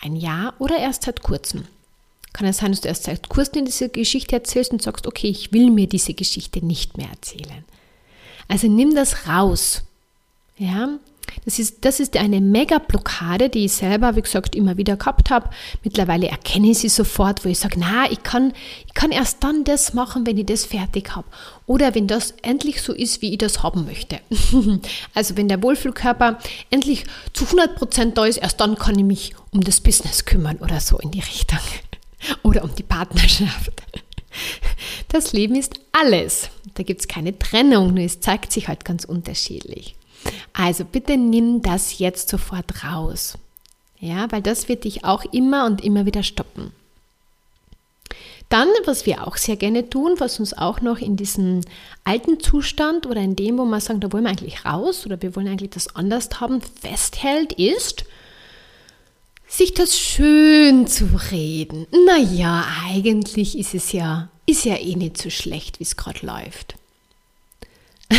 ein 0.00 0.16
Jahr 0.16 0.54
oder 0.59 0.78
erst 0.78 1.04
seit 1.04 1.23
kurzem? 1.23 1.66
Kann 2.36 2.46
es 2.46 2.58
sein, 2.58 2.70
dass 2.70 2.82
du 2.82 2.88
erst 2.88 3.04
seit 3.04 3.28
kurzem 3.28 3.64
diese 3.64 3.88
Geschichte 3.88 4.36
erzählst 4.36 4.70
und 4.70 4.82
sagst, 4.82 5.06
okay, 5.06 5.28
ich 5.28 5.52
will 5.52 5.70
mir 5.70 5.86
diese 5.86 6.12
Geschichte 6.12 6.64
nicht 6.64 6.98
mehr 6.98 7.08
erzählen. 7.08 7.64
Also 8.46 8.68
nimm 8.68 8.94
das 8.94 9.26
raus. 9.26 9.82
Ja, 10.58 10.98
das 11.44 11.58
ist, 11.58 11.84
das 11.84 11.98
ist 11.98 12.16
eine 12.16 12.40
Mega-Blockade, 12.40 13.48
die 13.48 13.64
ich 13.66 13.72
selber, 13.72 14.16
wie 14.16 14.22
gesagt, 14.22 14.54
immer 14.54 14.76
wieder 14.76 14.96
gehabt 14.96 15.30
habe. 15.30 15.48
Mittlerweile 15.82 16.28
erkenne 16.28 16.70
ich 16.70 16.78
sie 16.78 16.88
sofort, 16.88 17.44
wo 17.44 17.48
ich 17.48 17.58
sage, 17.58 17.78
na, 17.78 18.10
ich 18.10 18.22
kann, 18.22 18.52
ich 18.86 18.94
kann 18.94 19.12
erst 19.12 19.42
dann 19.42 19.64
das 19.64 19.94
machen, 19.94 20.26
wenn 20.26 20.38
ich 20.38 20.46
das 20.46 20.64
fertig 20.64 21.16
habe. 21.16 21.26
Oder 21.66 21.94
wenn 21.94 22.06
das 22.06 22.34
endlich 22.42 22.82
so 22.82 22.92
ist, 22.92 23.22
wie 23.22 23.32
ich 23.32 23.38
das 23.38 23.62
haben 23.62 23.86
möchte. 23.86 24.20
also 25.14 25.36
wenn 25.36 25.48
der 25.48 25.62
Wohlfühlkörper 25.62 26.38
endlich 26.70 27.04
zu 27.32 27.44
100% 27.44 28.12
da 28.12 28.24
ist, 28.24 28.38
erst 28.38 28.60
dann 28.60 28.76
kann 28.76 28.98
ich 28.98 29.04
mich 29.04 29.34
um 29.52 29.62
das 29.62 29.80
Business 29.80 30.24
kümmern 30.24 30.58
oder 30.58 30.80
so 30.80 30.98
in 30.98 31.10
die 31.10 31.20
Richtung 31.20 31.58
oder 32.42 32.64
um 32.64 32.75
die 32.75 32.83
Partnerschaft. 32.83 33.73
Das 35.09 35.33
Leben 35.33 35.54
ist 35.54 35.80
alles. 35.92 36.50
Da 36.75 36.83
gibt 36.83 37.00
es 37.00 37.09
keine 37.09 37.38
Trennung, 37.38 37.95
nur 37.95 38.04
es 38.04 38.21
zeigt 38.21 38.52
sich 38.52 38.68
halt 38.68 38.85
ganz 38.85 39.04
unterschiedlich. 39.04 39.95
Also 40.52 40.85
bitte 40.85 41.16
nimm 41.16 41.62
das 41.62 41.99
jetzt 41.99 42.28
sofort 42.28 42.85
raus. 42.85 43.38
Ja, 43.99 44.30
weil 44.30 44.42
das 44.42 44.68
wird 44.68 44.85
dich 44.85 45.04
auch 45.04 45.25
immer 45.33 45.64
und 45.64 45.83
immer 45.83 46.04
wieder 46.04 46.23
stoppen. 46.23 46.73
Dann, 48.49 48.68
was 48.85 49.06
wir 49.06 49.26
auch 49.26 49.37
sehr 49.37 49.56
gerne 49.56 49.90
tun, 49.90 50.14
was 50.18 50.38
uns 50.38 50.56
auch 50.56 50.80
noch 50.80 50.99
in 50.99 51.16
diesem 51.16 51.62
alten 52.04 52.38
Zustand 52.38 53.06
oder 53.06 53.21
in 53.21 53.35
dem, 53.35 53.59
wo 53.59 53.64
wir 53.64 53.80
sagen, 53.80 54.00
da 54.00 54.12
wollen 54.12 54.25
wir 54.25 54.30
eigentlich 54.30 54.64
raus 54.64 55.04
oder 55.04 55.21
wir 55.21 55.35
wollen 55.35 55.49
eigentlich 55.49 55.71
das 55.71 55.97
anders 55.97 56.28
haben, 56.38 56.61
festhält, 56.61 57.54
ist, 57.54 58.04
sich 59.48 59.74
das 59.74 59.98
schön 59.98 60.86
zu 60.86 61.08
reden. 61.30 61.86
Naja, 62.06 62.66
eigentlich 62.84 63.58
ist 63.58 63.74
es 63.74 63.92
ja, 63.92 64.28
ist 64.46 64.64
ja 64.64 64.76
eh 64.76 64.96
nicht 64.96 65.18
so 65.18 65.30
schlecht, 65.30 65.80
wie 65.80 65.84
es 65.84 65.96
gerade 65.96 66.26
läuft. 66.26 66.74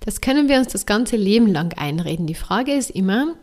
das 0.00 0.20
können 0.20 0.48
wir 0.48 0.58
uns 0.58 0.68
das 0.68 0.86
ganze 0.86 1.16
Leben 1.16 1.46
lang 1.46 1.76
einreden. 1.76 2.26
Die 2.26 2.34
Frage 2.34 2.72
ist 2.74 2.90
immer, 2.90 3.34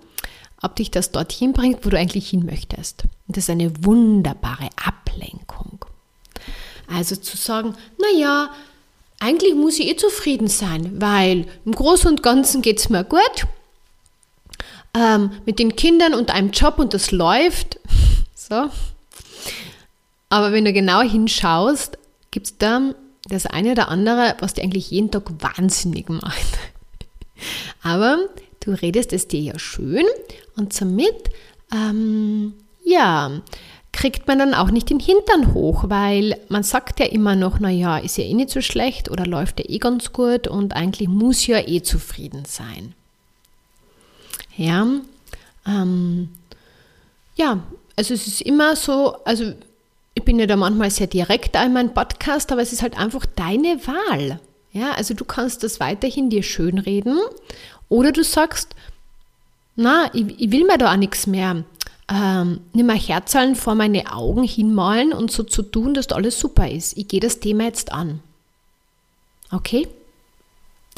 ob 0.61 0.75
dich 0.75 0.91
das 0.91 1.11
dorthin 1.11 1.53
bringt, 1.53 1.85
wo 1.85 1.89
du 1.89 1.97
eigentlich 1.97 2.29
hin 2.29 2.45
möchtest. 2.45 3.03
Und 3.27 3.37
das 3.37 3.45
ist 3.45 3.49
eine 3.49 3.85
wunderbare 3.85 4.69
Ablenkung. 4.83 5.85
Also 6.87 7.15
zu 7.15 7.37
sagen, 7.37 7.75
naja, 7.99 8.51
eigentlich 9.19 9.55
muss 9.55 9.79
ich 9.79 9.87
eh 9.87 9.95
zufrieden 9.95 10.47
sein, 10.47 11.01
weil 11.01 11.45
im 11.65 11.73
Großen 11.73 12.09
und 12.09 12.23
Ganzen 12.23 12.61
geht 12.61 12.79
es 12.79 12.89
mir 12.89 13.03
gut 13.03 13.47
ähm, 14.97 15.31
mit 15.45 15.59
den 15.59 15.75
Kindern 15.75 16.13
und 16.13 16.31
einem 16.31 16.51
Job 16.51 16.79
und 16.79 16.93
das 16.93 17.11
läuft. 17.11 17.79
So. 18.49 18.69
Aber 20.29 20.53
wenn 20.53 20.63
du 20.63 20.71
genau 20.71 21.01
hinschaust, 21.01 21.97
gibt 22.31 22.45
es 22.45 22.57
da 22.57 22.93
das 23.27 23.45
eine 23.45 23.73
oder 23.73 23.89
andere, 23.89 24.35
was 24.39 24.53
dir 24.53 24.63
eigentlich 24.63 24.89
jeden 24.89 25.11
Tag 25.11 25.29
wahnsinnig 25.39 26.07
macht. 26.07 26.57
Aber 27.83 28.19
du 28.61 28.71
redest 28.71 29.11
es 29.11 29.27
dir 29.27 29.41
ja 29.41 29.59
schön 29.59 30.05
und 30.55 30.71
somit, 30.71 31.29
ähm, 31.73 32.53
ja, 32.85 33.41
kriegt 33.91 34.27
man 34.27 34.39
dann 34.39 34.53
auch 34.53 34.71
nicht 34.71 34.89
den 34.89 34.99
Hintern 34.99 35.53
hoch, 35.53 35.85
weil 35.89 36.39
man 36.47 36.63
sagt 36.63 36.99
ja 36.99 37.07
immer 37.07 37.35
noch, 37.35 37.59
naja, 37.59 37.97
ist 37.97 38.17
ja 38.17 38.23
eh 38.23 38.33
nicht 38.33 38.51
so 38.51 38.61
schlecht 38.61 39.09
oder 39.11 39.25
läuft 39.25 39.59
ja 39.59 39.65
eh 39.67 39.79
ganz 39.79 40.13
gut 40.13 40.47
und 40.47 40.73
eigentlich 40.73 41.09
muss 41.09 41.47
ja 41.47 41.59
eh 41.67 41.81
zufrieden 41.81 42.45
sein. 42.45 42.93
Ja, 44.57 44.87
ähm, 45.67 46.29
ja, 47.35 47.59
also 47.95 48.13
es 48.13 48.27
ist 48.27 48.41
immer 48.41 48.75
so, 48.75 49.23
also 49.23 49.53
ich 50.15 50.23
bin 50.23 50.39
ja 50.39 50.47
da 50.47 50.55
manchmal 50.55 50.89
sehr 50.89 51.07
direkt 51.07 51.55
in 51.55 51.73
meinem 51.73 51.93
Podcast, 51.93 52.51
aber 52.51 52.61
es 52.61 52.73
ist 52.73 52.81
halt 52.81 52.97
einfach 52.97 53.25
deine 53.25 53.79
Wahl. 53.85 54.39
Ja, 54.73 54.91
also 54.91 55.13
du 55.13 55.25
kannst 55.25 55.63
das 55.63 55.79
weiterhin 55.79 56.29
dir 56.29 56.43
schönreden 56.43 57.19
oder 57.89 58.11
du 58.11 58.23
sagst, 58.23 58.75
na, 59.75 60.09
ich, 60.13 60.39
ich 60.39 60.51
will 60.51 60.65
mir 60.65 60.77
da 60.77 60.91
auch 60.91 60.97
nichts 60.97 61.27
mehr. 61.27 61.63
Ähm, 62.09 62.61
nimm 62.73 62.87
mal 62.87 62.97
Herzallen 62.97 63.55
vor 63.55 63.75
meine 63.75 64.11
Augen 64.11 64.43
hinmalen 64.43 65.13
und 65.13 65.31
so 65.31 65.43
zu 65.43 65.61
tun, 65.61 65.93
dass 65.93 66.07
da 66.07 66.15
alles 66.15 66.39
super 66.39 66.69
ist. 66.69 66.97
Ich 66.97 67.07
gehe 67.07 67.19
das 67.19 67.39
Thema 67.39 67.65
jetzt 67.65 67.91
an. 67.91 68.21
Okay? 69.51 69.87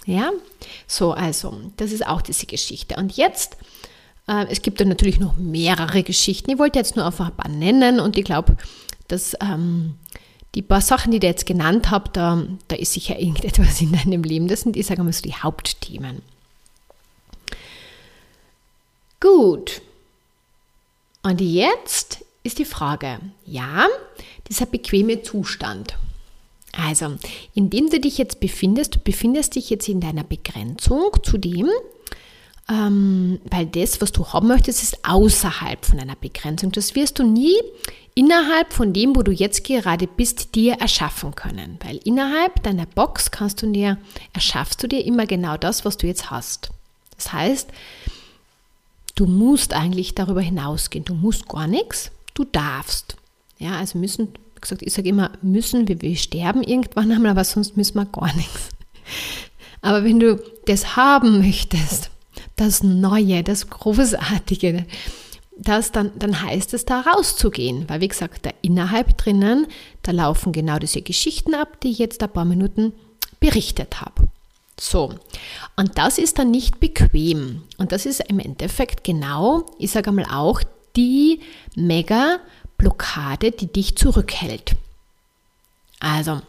Ja, 0.09 0.31
so 0.87 1.11
also, 1.11 1.55
das 1.77 1.91
ist 1.91 2.07
auch 2.07 2.23
diese 2.23 2.47
Geschichte. 2.47 2.95
Und 2.95 3.15
jetzt, 3.15 3.57
äh, 4.27 4.47
es 4.49 4.63
gibt 4.63 4.81
dann 4.81 4.87
natürlich 4.87 5.19
noch 5.19 5.37
mehrere 5.37 6.01
Geschichten. 6.01 6.49
Ich 6.49 6.57
wollte 6.57 6.79
jetzt 6.79 6.95
nur 6.95 7.05
einfach 7.05 7.27
ein 7.27 7.35
paar 7.35 7.51
nennen 7.51 7.99
und 7.99 8.17
ich 8.17 8.23
glaube, 8.25 8.57
dass 9.07 9.37
ähm, 9.39 9.99
die 10.55 10.63
paar 10.63 10.81
Sachen, 10.81 11.11
die 11.11 11.17
ich 11.17 11.23
jetzt 11.23 11.45
genannt 11.45 11.91
habe, 11.91 12.09
da, 12.11 12.43
da 12.69 12.75
ist 12.75 12.93
sicher 12.93 13.19
irgendetwas 13.19 13.81
in 13.81 13.91
deinem 13.91 14.23
Leben. 14.23 14.47
Das 14.47 14.61
sind, 14.61 14.75
ich 14.75 14.87
sage 14.87 15.03
mal 15.03 15.13
so, 15.13 15.21
die 15.21 15.35
Hauptthemen. 15.35 16.23
Gut. 19.19 19.83
Und 21.21 21.39
jetzt 21.39 22.25
ist 22.41 22.57
die 22.57 22.65
Frage, 22.65 23.19
ja, 23.45 23.85
dieser 24.47 24.65
bequeme 24.65 25.21
Zustand. 25.21 25.99
Also, 26.77 27.15
indem 27.53 27.89
du 27.89 27.99
dich 27.99 28.17
jetzt 28.17 28.39
befindest, 28.39 28.95
du 28.95 28.99
befindest 28.99 29.55
dich 29.55 29.69
jetzt 29.69 29.89
in 29.89 29.99
deiner 29.99 30.23
Begrenzung 30.23 31.11
zu 31.23 31.37
dem, 31.37 31.69
ähm, 32.69 33.39
weil 33.49 33.65
das, 33.65 33.99
was 34.01 34.11
du 34.11 34.27
haben 34.27 34.47
möchtest, 34.47 34.83
ist 34.83 35.03
außerhalb 35.03 35.83
von 35.85 35.99
einer 35.99 36.15
Begrenzung. 36.15 36.71
Das 36.71 36.93
wirst 36.93 37.17
du 37.17 37.23
nie 37.23 37.55
innerhalb 38.13 38.73
von 38.73 38.93
dem, 38.93 39.15
wo 39.15 39.23
du 39.23 39.31
jetzt 39.31 39.63
gerade 39.63 40.05
bist, 40.05 40.53
dir 40.55 40.73
erschaffen 40.73 41.33
können. 41.33 41.79
Weil 41.83 41.97
innerhalb 42.03 42.61
deiner 42.63 42.85
Box 42.85 43.31
kannst 43.31 43.61
du 43.61 43.71
dir, 43.71 43.97
erschaffst 44.33 44.83
du 44.83 44.87
dir 44.87 45.03
immer 45.03 45.25
genau 45.25 45.57
das, 45.57 45.83
was 45.83 45.97
du 45.97 46.05
jetzt 46.05 46.29
hast. 46.29 46.69
Das 47.15 47.33
heißt, 47.33 47.69
du 49.15 49.25
musst 49.25 49.73
eigentlich 49.73 50.15
darüber 50.15 50.41
hinausgehen. 50.41 51.05
Du 51.05 51.15
musst 51.15 51.47
gar 51.47 51.65
nichts, 51.65 52.11
du 52.35 52.43
darfst. 52.43 53.15
Ja, 53.57 53.77
also 53.77 53.97
müssen, 53.97 54.29
gesagt, 54.61 54.81
ich 54.81 54.93
sage 54.93 55.09
immer, 55.09 55.31
müssen 55.41 55.87
wir, 55.87 56.01
wir 56.01 56.15
sterben 56.15 56.63
irgendwann 56.63 57.11
einmal, 57.11 57.31
aber 57.31 57.43
sonst 57.43 57.77
müssen 57.77 57.95
wir 57.95 58.05
gar 58.05 58.33
nichts. 58.35 58.69
Aber 59.81 60.03
wenn 60.03 60.19
du 60.19 60.41
das 60.65 60.95
haben 60.95 61.39
möchtest, 61.39 62.11
das 62.55 62.83
Neue, 62.83 63.43
das 63.43 63.69
Großartige, 63.69 64.85
das, 65.57 65.91
dann, 65.91 66.11
dann 66.17 66.41
heißt 66.41 66.73
es, 66.73 66.85
da 66.85 67.01
rauszugehen. 67.01 67.87
Weil, 67.89 68.01
wie 68.01 68.07
gesagt, 68.07 68.45
da 68.45 68.51
innerhalb 68.61 69.17
drinnen, 69.17 69.67
da 70.03 70.11
laufen 70.11 70.51
genau 70.51 70.79
diese 70.79 71.01
Geschichten 71.01 71.53
ab, 71.53 71.79
die 71.81 71.91
ich 71.91 71.97
jetzt 71.97 72.23
ein 72.23 72.31
paar 72.31 72.45
Minuten 72.45 72.93
berichtet 73.39 74.01
habe. 74.01 74.27
So, 74.79 75.13
und 75.75 75.97
das 75.97 76.17
ist 76.17 76.39
dann 76.39 76.51
nicht 76.51 76.79
bequem. 76.79 77.63
Und 77.77 77.91
das 77.91 78.05
ist 78.05 78.21
im 78.29 78.39
Endeffekt 78.39 79.03
genau, 79.03 79.65
ich 79.77 79.91
sage 79.91 80.09
einmal 80.09 80.27
auch, 80.31 80.61
die 80.95 81.41
Mega-Blockade, 82.79 83.51
die 83.51 83.67
dich 83.67 83.95
zurückhält. 83.95 84.75
Also, 85.99 86.41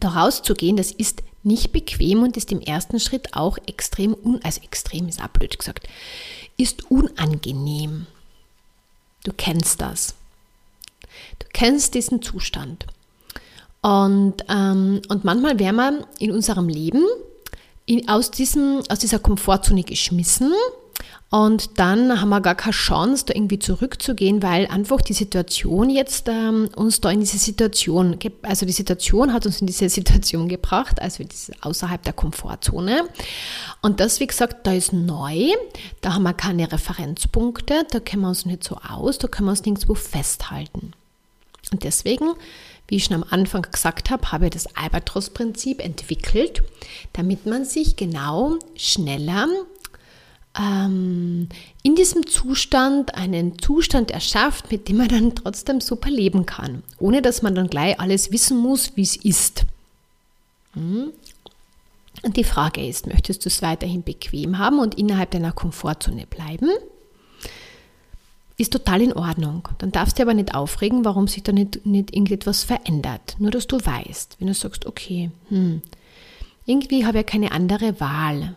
da 0.00 0.08
rauszugehen, 0.08 0.76
das 0.76 0.90
ist 0.90 1.22
nicht 1.42 1.72
bequem 1.72 2.22
und 2.22 2.36
ist 2.36 2.52
im 2.52 2.60
ersten 2.60 2.98
Schritt 2.98 3.34
auch 3.34 3.58
extrem, 3.66 4.14
un 4.14 4.40
also 4.42 4.62
extrem 4.62 5.08
ist 5.08 5.22
auch 5.22 5.28
blöd 5.28 5.58
gesagt, 5.58 5.86
ist 6.56 6.90
unangenehm. 6.90 8.06
Du 9.24 9.32
kennst 9.36 9.80
das. 9.80 10.14
Du 11.38 11.46
kennst 11.52 11.94
diesen 11.94 12.22
Zustand. 12.22 12.86
Und, 13.82 14.36
ähm, 14.48 15.02
und 15.08 15.24
manchmal 15.24 15.58
wäre 15.58 15.74
man 15.74 16.06
in 16.18 16.32
unserem 16.32 16.68
Leben 16.68 17.04
in, 17.84 18.08
aus, 18.08 18.30
diesem, 18.30 18.82
aus 18.88 19.00
dieser 19.00 19.18
Komfortzone 19.18 19.82
geschmissen 19.82 20.54
und 21.30 21.80
dann 21.80 22.20
haben 22.20 22.28
wir 22.28 22.40
gar 22.40 22.54
keine 22.54 22.72
Chance, 22.72 23.24
da 23.26 23.34
irgendwie 23.34 23.58
zurückzugehen, 23.58 24.42
weil 24.42 24.68
einfach 24.68 25.00
die 25.00 25.14
Situation 25.14 25.90
jetzt 25.90 26.28
ähm, 26.28 26.68
uns 26.76 27.00
da 27.00 27.10
in 27.10 27.20
diese 27.20 27.38
Situation, 27.38 28.16
also 28.42 28.66
die 28.66 28.72
Situation 28.72 29.32
hat 29.32 29.44
uns 29.44 29.60
in 29.60 29.66
diese 29.66 29.88
Situation 29.90 30.48
gebracht, 30.48 31.02
also 31.02 31.24
außerhalb 31.60 32.02
der 32.04 32.12
Komfortzone. 32.12 33.08
Und 33.82 33.98
das, 33.98 34.20
wie 34.20 34.28
gesagt, 34.28 34.64
da 34.66 34.72
ist 34.72 34.92
neu, 34.92 35.48
da 36.02 36.14
haben 36.14 36.22
wir 36.22 36.34
keine 36.34 36.70
Referenzpunkte, 36.70 37.84
da 37.90 37.98
kennen 37.98 38.22
wir 38.22 38.28
uns 38.28 38.46
nicht 38.46 38.62
so 38.62 38.76
aus, 38.76 39.18
da 39.18 39.26
können 39.26 39.46
wir 39.46 39.50
uns 39.52 39.64
nirgendwo 39.64 39.94
festhalten. 39.94 40.92
Und 41.72 41.82
deswegen, 41.82 42.34
wie 42.86 42.96
ich 42.96 43.04
schon 43.06 43.16
am 43.16 43.24
Anfang 43.28 43.62
gesagt 43.62 44.10
habe, 44.10 44.30
habe 44.30 44.46
ich 44.46 44.52
das 44.52 44.76
Albatros-Prinzip 44.76 45.84
entwickelt, 45.84 46.62
damit 47.12 47.46
man 47.46 47.64
sich 47.64 47.96
genau 47.96 48.58
schneller 48.76 49.48
ähm, 50.58 51.48
in 51.82 51.96
diesem 51.96 52.26
Zustand 52.26 53.14
einen 53.14 53.58
Zustand 53.58 54.10
erschafft, 54.10 54.70
mit 54.70 54.88
dem 54.88 54.98
man 54.98 55.08
dann 55.08 55.34
trotzdem 55.34 55.80
super 55.80 56.10
leben 56.10 56.46
kann, 56.46 56.82
ohne 56.98 57.22
dass 57.22 57.42
man 57.42 57.54
dann 57.54 57.68
gleich 57.68 57.98
alles 58.00 58.30
wissen 58.30 58.58
muss, 58.58 58.96
wie 58.96 59.02
es 59.02 59.16
ist. 59.16 59.66
Hm? 60.74 61.12
Und 62.22 62.36
die 62.36 62.44
Frage 62.44 62.86
ist, 62.86 63.06
möchtest 63.06 63.44
du 63.44 63.48
es 63.48 63.62
weiterhin 63.62 64.02
bequem 64.02 64.58
haben 64.58 64.78
und 64.78 64.94
innerhalb 64.94 65.32
deiner 65.32 65.52
Komfortzone 65.52 66.26
bleiben? 66.26 66.70
Ist 68.56 68.72
total 68.72 69.02
in 69.02 69.12
Ordnung. 69.12 69.68
Dann 69.78 69.90
darfst 69.90 70.18
du 70.18 70.22
aber 70.22 70.32
nicht 70.32 70.54
aufregen, 70.54 71.04
warum 71.04 71.26
sich 71.26 71.42
da 71.42 71.50
nicht, 71.50 71.84
nicht 71.84 72.14
irgendetwas 72.14 72.62
verändert. 72.62 73.36
Nur, 73.38 73.50
dass 73.50 73.66
du 73.66 73.84
weißt, 73.84 74.36
wenn 74.38 74.46
du 74.46 74.54
sagst, 74.54 74.86
okay, 74.86 75.30
hm, 75.48 75.82
irgendwie 76.64 77.04
habe 77.04 77.18
ich 77.18 77.24
ja 77.24 77.30
keine 77.30 77.52
andere 77.52 78.00
Wahl. 78.00 78.54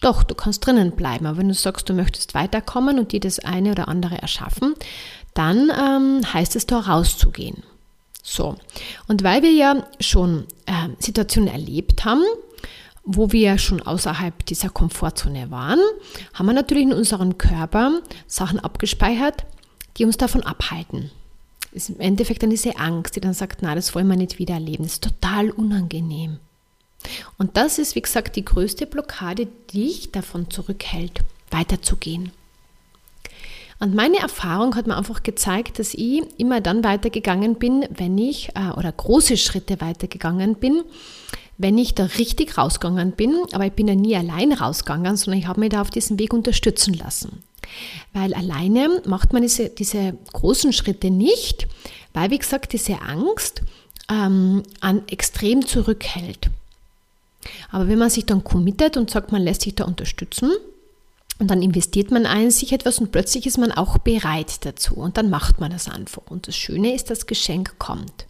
Doch, 0.00 0.22
du 0.22 0.34
kannst 0.34 0.64
drinnen 0.64 0.92
bleiben, 0.92 1.26
aber 1.26 1.38
wenn 1.38 1.48
du 1.48 1.54
sagst, 1.54 1.88
du 1.88 1.92
möchtest 1.92 2.34
weiterkommen 2.34 2.98
und 2.98 3.12
dir 3.12 3.20
das 3.20 3.38
eine 3.38 3.72
oder 3.72 3.88
andere 3.88 4.16
erschaffen, 4.16 4.74
dann 5.34 5.70
ähm, 5.70 6.32
heißt 6.32 6.56
es 6.56 6.66
da 6.66 6.78
rauszugehen. 6.78 7.62
So, 8.22 8.56
und 9.08 9.22
weil 9.22 9.42
wir 9.42 9.52
ja 9.52 9.86
schon 9.98 10.46
äh, 10.66 10.88
Situationen 10.98 11.50
erlebt 11.50 12.04
haben, 12.04 12.22
wo 13.02 13.32
wir 13.32 13.58
schon 13.58 13.82
außerhalb 13.82 14.44
dieser 14.46 14.68
Komfortzone 14.68 15.50
waren, 15.50 15.80
haben 16.34 16.46
wir 16.46 16.52
natürlich 16.52 16.84
in 16.84 16.92
unserem 16.92 17.38
Körper 17.38 18.00
Sachen 18.26 18.60
abgespeichert, 18.60 19.44
die 19.96 20.04
uns 20.04 20.16
davon 20.16 20.42
abhalten. 20.42 21.10
Das 21.72 21.84
ist 21.84 21.90
im 21.90 22.00
Endeffekt 22.00 22.42
dann 22.42 22.50
diese 22.50 22.76
Angst, 22.78 23.16
die 23.16 23.20
dann 23.20 23.34
sagt, 23.34 23.62
na, 23.62 23.74
das 23.74 23.94
wollen 23.94 24.08
wir 24.08 24.16
nicht 24.16 24.38
wieder 24.38 24.54
erleben. 24.54 24.84
Das 24.84 24.94
ist 24.94 25.04
total 25.04 25.50
unangenehm. 25.50 26.38
Und 27.38 27.56
das 27.56 27.78
ist, 27.78 27.94
wie 27.94 28.02
gesagt, 28.02 28.36
die 28.36 28.44
größte 28.44 28.86
Blockade, 28.86 29.46
die 29.72 29.86
dich 29.86 30.12
davon 30.12 30.50
zurückhält, 30.50 31.20
weiterzugehen. 31.50 32.32
Und 33.78 33.94
meine 33.94 34.18
Erfahrung 34.18 34.76
hat 34.76 34.86
mir 34.86 34.96
einfach 34.96 35.22
gezeigt, 35.22 35.78
dass 35.78 35.94
ich 35.94 36.22
immer 36.36 36.60
dann 36.60 36.84
weitergegangen 36.84 37.54
bin, 37.54 37.86
wenn 37.88 38.18
ich, 38.18 38.50
äh, 38.54 38.76
oder 38.76 38.92
große 38.92 39.38
Schritte 39.38 39.80
weitergegangen 39.80 40.56
bin, 40.56 40.82
wenn 41.56 41.78
ich 41.78 41.94
da 41.94 42.04
richtig 42.04 42.58
rausgegangen 42.58 43.12
bin. 43.12 43.34
Aber 43.52 43.64
ich 43.64 43.72
bin 43.72 43.88
ja 43.88 43.94
nie 43.94 44.14
allein 44.16 44.52
rausgegangen, 44.52 45.16
sondern 45.16 45.40
ich 45.40 45.46
habe 45.46 45.60
mich 45.60 45.70
da 45.70 45.80
auf 45.80 45.90
diesem 45.90 46.18
Weg 46.18 46.34
unterstützen 46.34 46.92
lassen. 46.92 47.42
Weil 48.12 48.34
alleine 48.34 49.00
macht 49.06 49.32
man 49.32 49.42
diese, 49.42 49.70
diese 49.70 50.14
großen 50.32 50.74
Schritte 50.74 51.10
nicht, 51.10 51.66
weil, 52.12 52.30
wie 52.30 52.38
gesagt, 52.38 52.74
diese 52.74 53.00
Angst 53.00 53.62
ähm, 54.10 54.62
an 54.80 55.04
extrem 55.08 55.64
zurückhält. 55.64 56.50
Aber 57.70 57.88
wenn 57.88 57.98
man 57.98 58.10
sich 58.10 58.26
dann 58.26 58.44
committet 58.44 58.96
und 58.96 59.10
sagt, 59.10 59.32
man 59.32 59.42
lässt 59.42 59.62
sich 59.62 59.74
da 59.74 59.84
unterstützen, 59.84 60.50
und 61.40 61.50
dann 61.50 61.62
investiert 61.62 62.10
man 62.10 62.26
in 62.26 62.50
sich 62.50 62.70
etwas 62.72 62.98
und 62.98 63.12
plötzlich 63.12 63.46
ist 63.46 63.56
man 63.56 63.72
auch 63.72 63.96
bereit 63.96 64.66
dazu 64.66 64.96
und 64.96 65.16
dann 65.16 65.30
macht 65.30 65.58
man 65.58 65.70
das 65.70 65.88
einfach. 65.88 66.22
Und 66.28 66.46
das 66.46 66.54
Schöne 66.54 66.94
ist, 66.94 67.08
das 67.08 67.24
Geschenk 67.24 67.78
kommt. 67.78 68.26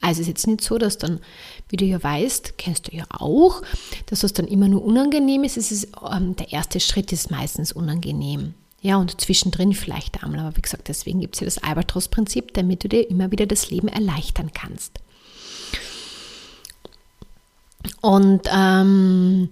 Also 0.00 0.20
es 0.20 0.26
ist 0.26 0.28
jetzt 0.28 0.46
nicht 0.46 0.60
so, 0.62 0.78
dass 0.78 0.96
dann, 0.96 1.20
wie 1.68 1.76
du 1.76 1.84
ja 1.84 2.00
weißt, 2.00 2.58
kennst 2.58 2.88
du 2.88 2.96
ja 2.96 3.04
auch, 3.10 3.62
dass 4.06 4.20
das 4.20 4.32
dann 4.32 4.46
immer 4.46 4.68
nur 4.68 4.84
unangenehm 4.84 5.42
ist. 5.42 5.56
Es 5.56 5.72
ist 5.72 5.88
ähm, 6.08 6.36
der 6.36 6.52
erste 6.52 6.78
Schritt 6.78 7.12
ist 7.12 7.32
meistens 7.32 7.72
unangenehm. 7.72 8.54
Ja, 8.80 8.96
und 8.96 9.20
zwischendrin 9.20 9.74
vielleicht 9.74 10.22
einmal. 10.22 10.40
Aber 10.40 10.56
wie 10.56 10.62
gesagt, 10.62 10.88
deswegen 10.88 11.20
gibt 11.20 11.34
es 11.34 11.40
ja 11.40 11.44
das 11.44 11.58
Albatros-Prinzip, 11.58 12.54
damit 12.54 12.84
du 12.84 12.88
dir 12.88 13.08
immer 13.08 13.30
wieder 13.32 13.46
das 13.46 13.70
Leben 13.70 13.88
erleichtern 13.88 14.50
kannst. 14.52 15.00
Und 18.00 18.42
ähm, 18.50 19.48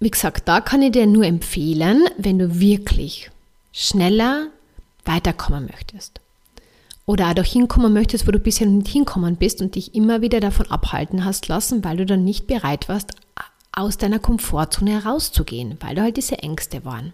wie 0.00 0.10
gesagt, 0.10 0.48
da 0.48 0.60
kann 0.60 0.82
ich 0.82 0.92
dir 0.92 1.06
nur 1.06 1.24
empfehlen, 1.24 2.04
wenn 2.18 2.38
du 2.38 2.60
wirklich 2.60 3.30
schneller 3.72 4.48
weiterkommen 5.04 5.66
möchtest. 5.66 6.20
Oder 7.06 7.34
auch 7.38 7.44
hinkommen 7.44 7.92
möchtest, 7.92 8.26
wo 8.26 8.30
du 8.30 8.38
bisher 8.38 8.66
nicht 8.66 8.88
hinkommen 8.88 9.36
bist 9.36 9.60
und 9.60 9.74
dich 9.74 9.94
immer 9.94 10.22
wieder 10.22 10.40
davon 10.40 10.70
abhalten 10.70 11.24
hast 11.24 11.48
lassen, 11.48 11.84
weil 11.84 11.98
du 11.98 12.06
dann 12.06 12.24
nicht 12.24 12.46
bereit 12.46 12.88
warst, 12.88 13.12
aus 13.72 13.98
deiner 13.98 14.18
Komfortzone 14.18 14.92
herauszugehen, 14.92 15.76
weil 15.80 15.94
da 15.94 16.02
halt 16.02 16.16
diese 16.16 16.38
Ängste 16.38 16.84
waren. 16.84 17.12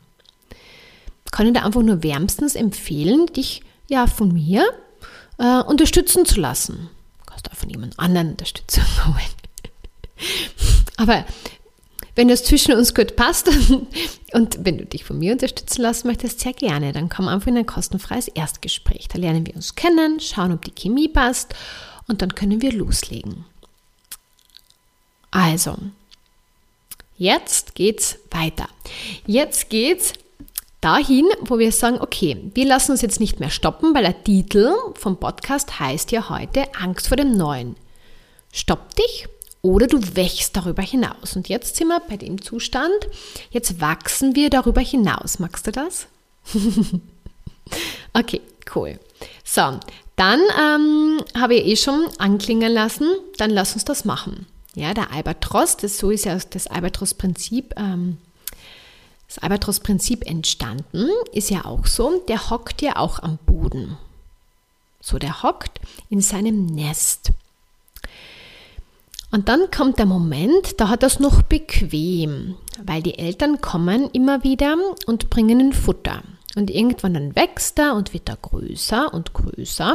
Kann 1.31 1.47
ich 1.47 1.53
dir 1.55 1.65
einfach 1.65 1.83
nur 1.83 2.03
wärmstens 2.03 2.55
empfehlen, 2.55 3.27
dich 3.27 3.63
ja 3.89 4.07
von 4.07 4.33
mir 4.33 4.65
äh, 5.39 5.61
unterstützen 5.63 6.25
zu 6.25 6.41
lassen. 6.41 6.91
Du 7.21 7.25
kannst 7.27 7.51
auch 7.51 7.57
von 7.57 7.71
jemand 7.71 7.99
anderen 7.99 8.31
Unterstützung 8.31 8.85
holen. 9.07 9.17
Aber 10.97 11.25
wenn 12.15 12.29
das 12.29 12.45
zwischen 12.45 12.75
uns 12.75 12.95
gut 12.95 13.17
passt 13.17 13.49
und 14.33 14.59
wenn 14.65 14.79
du 14.79 14.85
dich 14.85 15.05
von 15.05 15.19
mir 15.19 15.33
unterstützen 15.33 15.83
lassen 15.83 16.09
möchtest, 16.09 16.41
sehr 16.41 16.53
gerne, 16.53 16.93
dann 16.93 17.09
komm 17.09 17.29
einfach 17.29 17.47
in 17.47 17.57
ein 17.57 17.67
kostenfreies 17.67 18.29
Erstgespräch. 18.29 19.09
Da 19.09 19.19
lernen 19.19 19.47
wir 19.47 19.55
uns 19.55 19.75
kennen, 19.75 20.21
schauen, 20.21 20.53
ob 20.53 20.65
die 20.65 20.75
Chemie 20.75 21.09
passt 21.09 21.55
und 22.09 22.23
dann 22.23 22.35
können 22.35 22.61
wir 22.61 22.73
loslegen. 22.73 23.45
Also, 25.31 25.77
jetzt 27.17 27.75
geht's 27.75 28.19
weiter. 28.31 28.69
Jetzt 29.27 29.71
geht's 29.71 30.15
dahin, 30.81 31.27
wo 31.43 31.59
wir 31.59 31.73
sagen, 31.73 32.01
okay, 32.01 32.37
wir 32.55 32.67
lassen 32.67 32.93
uns 32.93 33.03
jetzt 33.03 33.21
nicht 33.21 33.39
mehr 33.39 33.51
stoppen, 33.51 33.95
weil 33.95 34.03
der 34.03 34.25
Titel 34.25 34.75
vom 34.95 35.19
Podcast 35.19 35.79
heißt 35.79 36.11
ja 36.11 36.29
heute 36.29 36.75
Angst 36.75 37.09
vor 37.09 37.17
dem 37.17 37.37
Neuen. 37.37 37.77
Stopp 38.53 38.95
dich 38.97 39.29
oder 39.63 39.87
du 39.87 40.17
wächst 40.17 40.57
darüber 40.57 40.83
hinaus. 40.83 41.37
Und 41.37 41.49
jetzt 41.49 41.77
sind 41.77 41.89
wir 41.89 42.01
bei 42.01 42.17
dem 42.17 42.41
Zustand, 42.41 43.09
jetzt 43.51 43.81
wachsen 43.81 44.35
wir 44.35 44.51
darüber 44.51 44.81
hinaus. 44.81 45.39
Magst 45.39 45.67
du 45.67 45.73
das? 45.73 46.07
okay, 48.15 48.41
cool. 48.75 48.99
So, 49.45 49.79
dann 50.17 50.41
ähm, 50.59 51.25
habe 51.39 51.55
ich 51.55 51.67
eh 51.67 51.77
schon 51.77 52.07
anklingen 52.19 52.73
lassen, 52.73 53.09
dann 53.37 53.51
lass 53.51 53.75
uns 53.75 53.85
das 53.85 54.05
machen. 54.05 54.47
Ja, 54.75 54.95
der 54.95 55.13
Albatros, 55.13 55.77
das, 55.77 55.99
so 55.99 56.11
ist 56.11 56.25
ja 56.25 56.39
das 56.39 56.67
Albatros-Prinzip, 56.67 57.75
ähm, 57.77 58.19
das 59.27 59.39
Albatros-Prinzip 59.39 60.27
entstanden, 60.27 61.09
ist 61.33 61.51
ja 61.51 61.65
auch 61.65 61.87
so, 61.87 62.23
der 62.29 62.51
hockt 62.51 62.83
ja 62.83 62.97
auch 62.97 63.19
am 63.21 63.39
Boden. 63.47 63.99
So, 65.01 65.19
der 65.19 65.43
hockt 65.43 65.81
in 66.09 66.21
seinem 66.21 66.67
Nest. 66.67 67.31
Und 69.31 69.49
dann 69.49 69.71
kommt 69.71 69.99
der 69.99 70.07
Moment, 70.07 70.81
da 70.81 70.89
hat 70.89 71.03
es 71.03 71.21
noch 71.21 71.43
bequem, 71.43 72.57
weil 72.85 73.03
die 73.03 73.19
Eltern 73.19 73.61
kommen 73.61 74.11
immer 74.13 74.43
wieder 74.43 74.77
und 75.07 75.31
bringen 75.31 75.61
ein 75.61 75.73
Futter. 75.73 76.23
Und 76.57 76.69
irgendwann 76.71 77.15
dann 77.15 77.37
wächst 77.37 77.79
er 77.79 77.95
und 77.95 78.13
wird 78.13 78.29
er 78.29 78.37
größer 78.37 79.15
und 79.15 79.33
größer. 79.35 79.95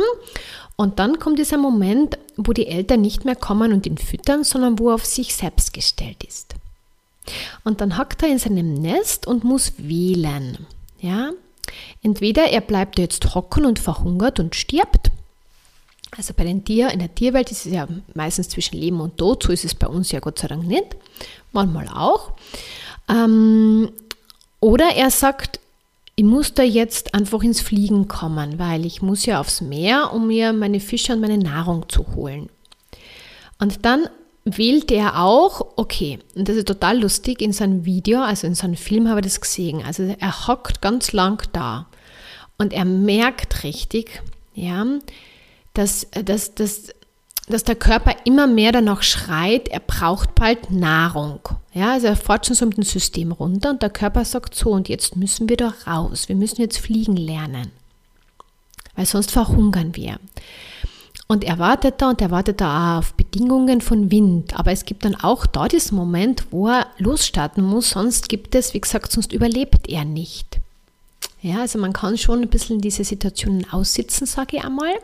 Und 0.78 1.00
dann 1.00 1.19
kommt 1.19 1.38
dieser 1.38 1.58
Moment, 1.58 2.17
wo 2.38 2.54
die 2.54 2.67
Eltern 2.67 3.02
nicht 3.02 3.26
mehr 3.26 3.36
kommen 3.36 3.74
und 3.74 3.86
ihn 3.86 3.98
füttern, 3.98 4.45
sondern 4.45 4.80
wo 4.80 4.89
er 4.89 4.95
auf 4.95 5.06
sich 5.06 5.36
selbst 5.36 5.74
gestellt 5.74 6.24
ist. 6.24 6.56
Und 7.65 7.82
dann 7.82 7.98
hackt 7.98 8.24
er 8.24 8.30
in 8.30 8.39
seinem 8.39 8.74
Nest 8.76 9.28
und 9.28 9.43
muss 9.43 9.74
wählen. 9.78 10.65
Ja? 11.00 11.32
Entweder 12.02 12.50
er 12.50 12.62
bleibt 12.62 13.00
jetzt 13.00 13.36
hocken 13.36 13.65
und 13.65 13.80
verhungert 13.80 14.39
und 14.39 14.56
stirbt, 14.56 15.12
also 16.18 16.34
bei 16.36 16.44
den 16.44 16.63
Tieren, 16.63 16.91
in 16.91 17.00
der 17.00 17.13
Tierwelt 17.13 17.52
ist 17.52 17.65
es 17.65 17.74
ja 17.74 17.88
meistens 18.13 18.50
zwischen 18.50 18.78
Leben 18.78 19.02
und 19.02 19.18
Tod, 19.18 19.44
so 19.44 19.52
ist 19.52 19.65
es 19.65 19.76
bei 19.76 19.88
uns 19.88 20.12
ja 20.12 20.20
Gott 20.20 20.39
sei 20.39 20.48
Dank 20.48 20.65
nicht, 20.65 20.96
manchmal 21.52 21.88
auch. 21.89 22.32
Ähm, 23.10 23.91
oder 24.60 24.96
er 24.96 25.12
sagt, 25.12 25.60
ich 26.15 26.24
muss 26.24 26.54
da 26.54 26.63
jetzt 26.63 27.13
einfach 27.13 27.44
ins 27.44 27.60
Fliegen 27.60 28.08
kommen, 28.08 28.58
weil 28.58 28.86
ich 28.86 29.02
muss 29.02 29.26
ja 29.26 29.39
aufs 29.39 29.62
Meer, 29.62 30.13
um 30.13 30.28
mir 30.28 30.54
meine 30.54 30.80
Fische 30.80 31.13
und 31.13 31.20
meine 31.20 31.38
Nahrung 31.38 31.89
zu 31.89 32.15
holen. 32.15 32.50
Und 33.60 33.86
dann 33.86 34.08
wählt 34.46 34.91
er 34.91 35.22
auch, 35.22 35.65
okay, 35.76 36.20
und 36.36 36.48
das 36.48 36.56
ist 36.56 36.68
total 36.68 37.02
lustig, 37.02 37.41
in 37.41 37.52
seinem 37.52 37.84
Video, 37.84 38.22
also 38.22 38.48
in 38.48 38.56
seinem 38.56 38.76
Film 38.76 39.10
habe 39.10 39.20
ich 39.20 39.26
das 39.26 39.41
gesehen, 39.41 39.82
also 39.84 40.04
er 40.04 40.48
hockt 40.48 40.82
ganz 40.82 41.12
lang 41.12 41.44
da 41.52 41.88
und 42.58 42.72
er 42.72 42.86
merkt 42.86 43.63
richtig, 43.63 44.22
ja, 44.54 44.86
dass, 45.78 46.08
dass, 46.12 46.56
dass, 46.56 46.94
dass 47.48 47.64
der 47.64 47.76
Körper 47.76 48.16
immer 48.26 48.48
mehr 48.48 48.72
danach 48.72 49.04
schreit, 49.04 49.68
er 49.68 49.80
braucht 49.80 50.36
bald 50.36 50.72
Nahrung. 50.72 51.40
Ja, 51.74 51.94
also 51.94 52.08
er 52.08 52.16
fährt 52.16 52.46
schon 52.46 52.56
so 52.56 52.66
mit 52.66 52.78
dem 52.78 52.84
System 52.84 53.32
runter 53.32 53.70
und 53.72 53.82
der 53.82 53.90
Körper 53.90 54.26
sagt 54.26 54.56
so, 54.56 54.72
und 54.72 54.90
jetzt 54.90 55.16
müssen 55.16 55.50
wir 55.50 55.58
da 55.58 55.74
raus, 55.86 56.28
wir 56.28 56.36
müssen 56.36 56.62
jetzt 56.62 56.78
fliegen 56.78 57.18
lernen, 57.18 57.72
weil 58.96 59.06
sonst 59.06 59.32
verhungern 59.32 59.96
wir. 59.96 60.20
Und 61.28 61.44
er 61.44 61.58
wartet 61.58 62.02
da 62.02 62.12
und 62.12 62.22
er 62.22 62.30
wartet 62.30 62.62
da 62.62 63.00
auf 63.00 63.16
Bedingungen 63.16 63.82
von 63.82 64.12
Wind. 64.12 64.58
Aber 64.58 64.72
es 64.72 64.86
gibt 64.86 65.06
dann 65.06 65.16
auch 65.16 65.48
da 65.48 65.68
diesen 65.68 65.98
Moment, 65.98 66.46
wo 66.52 66.68
er 66.68 66.88
losstarten 67.00 67.64
muss, 67.64 67.92
sonst 67.92 68.30
gibt 68.30 68.54
es, 68.54 68.76
wie 68.76 68.82
gesagt, 68.82 69.12
sonst 69.12 69.34
überlebt 69.34 69.90
er 69.90 70.06
nicht. 70.06 70.55
Ja, 71.45 71.60
also 71.60 71.77
man 71.77 71.93
kann 71.93 72.17
schon 72.17 72.41
ein 72.41 72.49
bisschen 72.49 72.81
diese 72.81 73.03
Situationen 73.03 73.71
aussitzen, 73.71 74.25
sage 74.25 74.58
ich 74.58 74.63
einmal. 74.63 74.95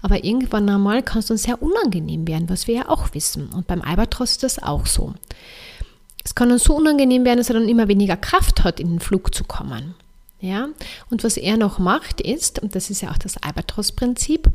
Aber 0.00 0.24
irgendwann 0.24 0.66
einmal 0.70 1.02
kann 1.02 1.18
es 1.18 1.26
dann 1.26 1.36
sehr 1.36 1.60
unangenehm 1.60 2.26
werden, 2.26 2.48
was 2.48 2.66
wir 2.66 2.74
ja 2.74 2.88
auch 2.88 3.12
wissen. 3.12 3.50
Und 3.50 3.66
beim 3.66 3.82
Albatros 3.82 4.30
ist 4.30 4.42
das 4.44 4.62
auch 4.62 4.86
so. 4.86 5.12
Es 6.24 6.34
kann 6.34 6.48
dann 6.48 6.58
so 6.58 6.74
unangenehm 6.74 7.26
werden, 7.26 7.36
dass 7.36 7.50
er 7.50 7.56
dann 7.56 7.68
immer 7.68 7.86
weniger 7.86 8.16
Kraft 8.16 8.64
hat, 8.64 8.80
in 8.80 8.92
den 8.92 9.00
Flug 9.00 9.34
zu 9.34 9.44
kommen. 9.44 9.94
Ja, 10.40 10.68
und 11.10 11.22
was 11.22 11.36
er 11.36 11.58
noch 11.58 11.78
macht 11.78 12.22
ist, 12.22 12.62
und 12.62 12.74
das 12.74 12.88
ist 12.88 13.02
ja 13.02 13.10
auch 13.10 13.18
das 13.18 13.36
Albatros-Prinzip, 13.36 14.48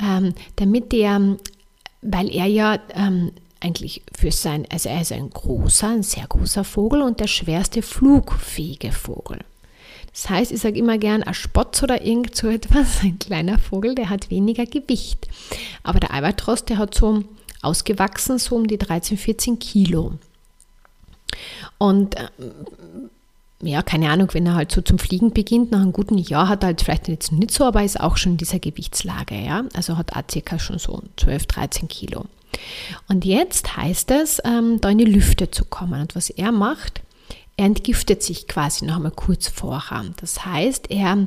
ähm, 0.00 0.32
damit 0.56 0.94
er, 0.94 1.38
weil 2.02 2.32
er 2.32 2.46
ja 2.46 2.78
ähm, 2.94 3.32
eigentlich 3.58 4.02
für 4.16 4.30
sein, 4.30 4.64
also 4.70 4.90
er 4.90 5.00
ist 5.00 5.10
ein 5.10 5.30
großer, 5.30 5.88
ein 5.88 6.02
sehr 6.04 6.28
großer 6.28 6.62
Vogel 6.62 7.02
und 7.02 7.18
der 7.18 7.26
schwerste 7.26 7.82
flugfähige 7.82 8.92
Vogel. 8.92 9.40
Das 10.20 10.30
heißt, 10.30 10.50
ich 10.50 10.60
sage 10.60 10.76
immer 10.76 10.98
gern, 10.98 11.22
ein 11.22 11.32
Spotz 11.34 11.80
oder 11.80 12.04
irgend 12.04 12.34
so 12.34 12.48
etwas, 12.48 13.02
ein 13.04 13.20
kleiner 13.20 13.58
Vogel, 13.58 13.94
der 13.94 14.10
hat 14.10 14.30
weniger 14.30 14.66
Gewicht. 14.66 15.28
Aber 15.84 16.00
der 16.00 16.12
Albatros, 16.12 16.64
der 16.64 16.78
hat 16.78 16.94
so 16.94 17.22
ausgewachsen, 17.62 18.38
so 18.38 18.56
um 18.56 18.66
die 18.66 18.78
13, 18.78 19.16
14 19.16 19.58
Kilo. 19.60 20.14
Und 21.78 22.16
äh, 22.16 22.28
ja, 23.60 23.82
keine 23.82 24.10
Ahnung, 24.10 24.28
wenn 24.32 24.46
er 24.46 24.56
halt 24.56 24.72
so 24.72 24.80
zum 24.80 24.98
Fliegen 24.98 25.32
beginnt, 25.32 25.70
nach 25.70 25.80
einem 25.80 25.92
guten 25.92 26.18
Jahr 26.18 26.48
hat 26.48 26.64
er 26.64 26.68
halt 26.68 26.82
vielleicht 26.82 27.06
jetzt 27.06 27.30
nicht 27.30 27.52
so, 27.52 27.64
aber 27.64 27.84
ist 27.84 28.00
auch 28.00 28.16
schon 28.16 28.32
in 28.32 28.38
dieser 28.38 28.58
Gewichtslage, 28.58 29.36
ja. 29.36 29.64
Also 29.74 29.96
hat 29.98 30.16
er 30.16 30.24
circa 30.28 30.58
schon 30.58 30.80
so 30.80 31.00
12, 31.16 31.46
13 31.46 31.88
Kilo. 31.88 32.24
Und 33.08 33.24
jetzt 33.24 33.76
heißt 33.76 34.10
es, 34.10 34.40
ähm, 34.44 34.80
da 34.80 34.88
in 34.90 34.98
die 34.98 35.04
Lüfte 35.04 35.52
zu 35.52 35.64
kommen. 35.64 36.00
Und 36.00 36.16
was 36.16 36.30
er 36.30 36.50
macht, 36.50 37.02
er 37.58 37.66
entgiftet 37.66 38.22
sich 38.22 38.46
quasi 38.46 38.86
noch 38.86 38.96
einmal 38.96 39.10
kurz 39.10 39.48
vorher. 39.48 40.04
Das 40.20 40.46
heißt, 40.46 40.90
er 40.90 41.26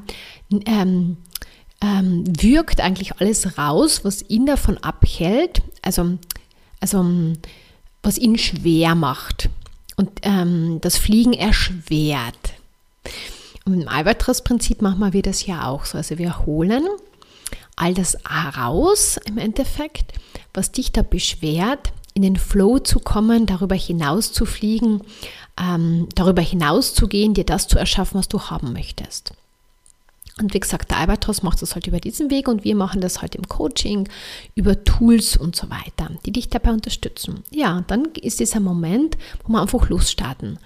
ähm, 0.65 1.17
ähm, 1.81 2.23
wirkt 2.41 2.79
eigentlich 2.79 3.17
alles 3.19 3.57
raus, 3.57 4.05
was 4.05 4.27
ihn 4.29 4.45
davon 4.45 4.77
abhält, 4.77 5.61
also, 5.81 6.17
also 6.79 7.05
was 8.01 8.17
ihn 8.17 8.37
schwer 8.37 8.95
macht 8.95 9.49
und 9.97 10.09
ähm, 10.23 10.79
das 10.79 10.97
Fliegen 10.97 11.33
erschwert. 11.33 12.53
Und 13.65 13.81
im 13.81 13.87
Albatros-Prinzip 13.89 14.81
machen 14.81 15.11
wir 15.11 15.21
das 15.21 15.45
ja 15.45 15.67
auch 15.67 15.83
so. 15.83 15.97
Also 15.97 16.17
wir 16.17 16.45
holen 16.45 16.87
all 17.75 17.93
das 17.93 18.17
raus 18.57 19.19
im 19.25 19.37
Endeffekt, 19.37 20.13
was 20.53 20.71
dich 20.71 20.93
da 20.93 21.01
beschwert, 21.01 21.91
in 22.13 22.21
den 22.21 22.35
Flow 22.35 22.79
zu 22.79 22.99
kommen, 22.99 23.45
darüber 23.45 23.75
hinaus 23.75 24.33
zu 24.33 24.45
fliegen, 24.45 25.01
ähm, 25.59 26.07
darüber 26.15 26.41
hinaus 26.41 26.93
zu 26.93 27.07
gehen, 27.07 27.33
dir 27.33 27.45
das 27.45 27.67
zu 27.67 27.77
erschaffen, 27.77 28.19
was 28.19 28.27
du 28.27 28.41
haben 28.41 28.73
möchtest. 28.73 29.33
Und 30.39 30.53
wie 30.53 30.59
gesagt, 30.59 30.91
der 30.91 30.97
Albatros 30.97 31.43
macht 31.43 31.61
das 31.61 31.75
halt 31.75 31.87
über 31.87 31.99
diesen 31.99 32.31
Weg 32.31 32.47
und 32.47 32.63
wir 32.63 32.75
machen 32.75 33.01
das 33.01 33.21
halt 33.21 33.35
im 33.35 33.47
Coaching, 33.47 34.09
über 34.55 34.83
Tools 34.83 35.37
und 35.37 35.55
so 35.55 35.69
weiter, 35.69 36.09
die 36.25 36.31
dich 36.31 36.49
dabei 36.49 36.71
unterstützen. 36.71 37.43
Ja, 37.51 37.77
und 37.77 37.91
dann 37.91 38.05
ist 38.21 38.39
dieser 38.39 38.59
Moment, 38.59 39.17
wo 39.43 39.53
wir 39.53 39.61
einfach 39.61 39.89
losstarten. 39.89 40.57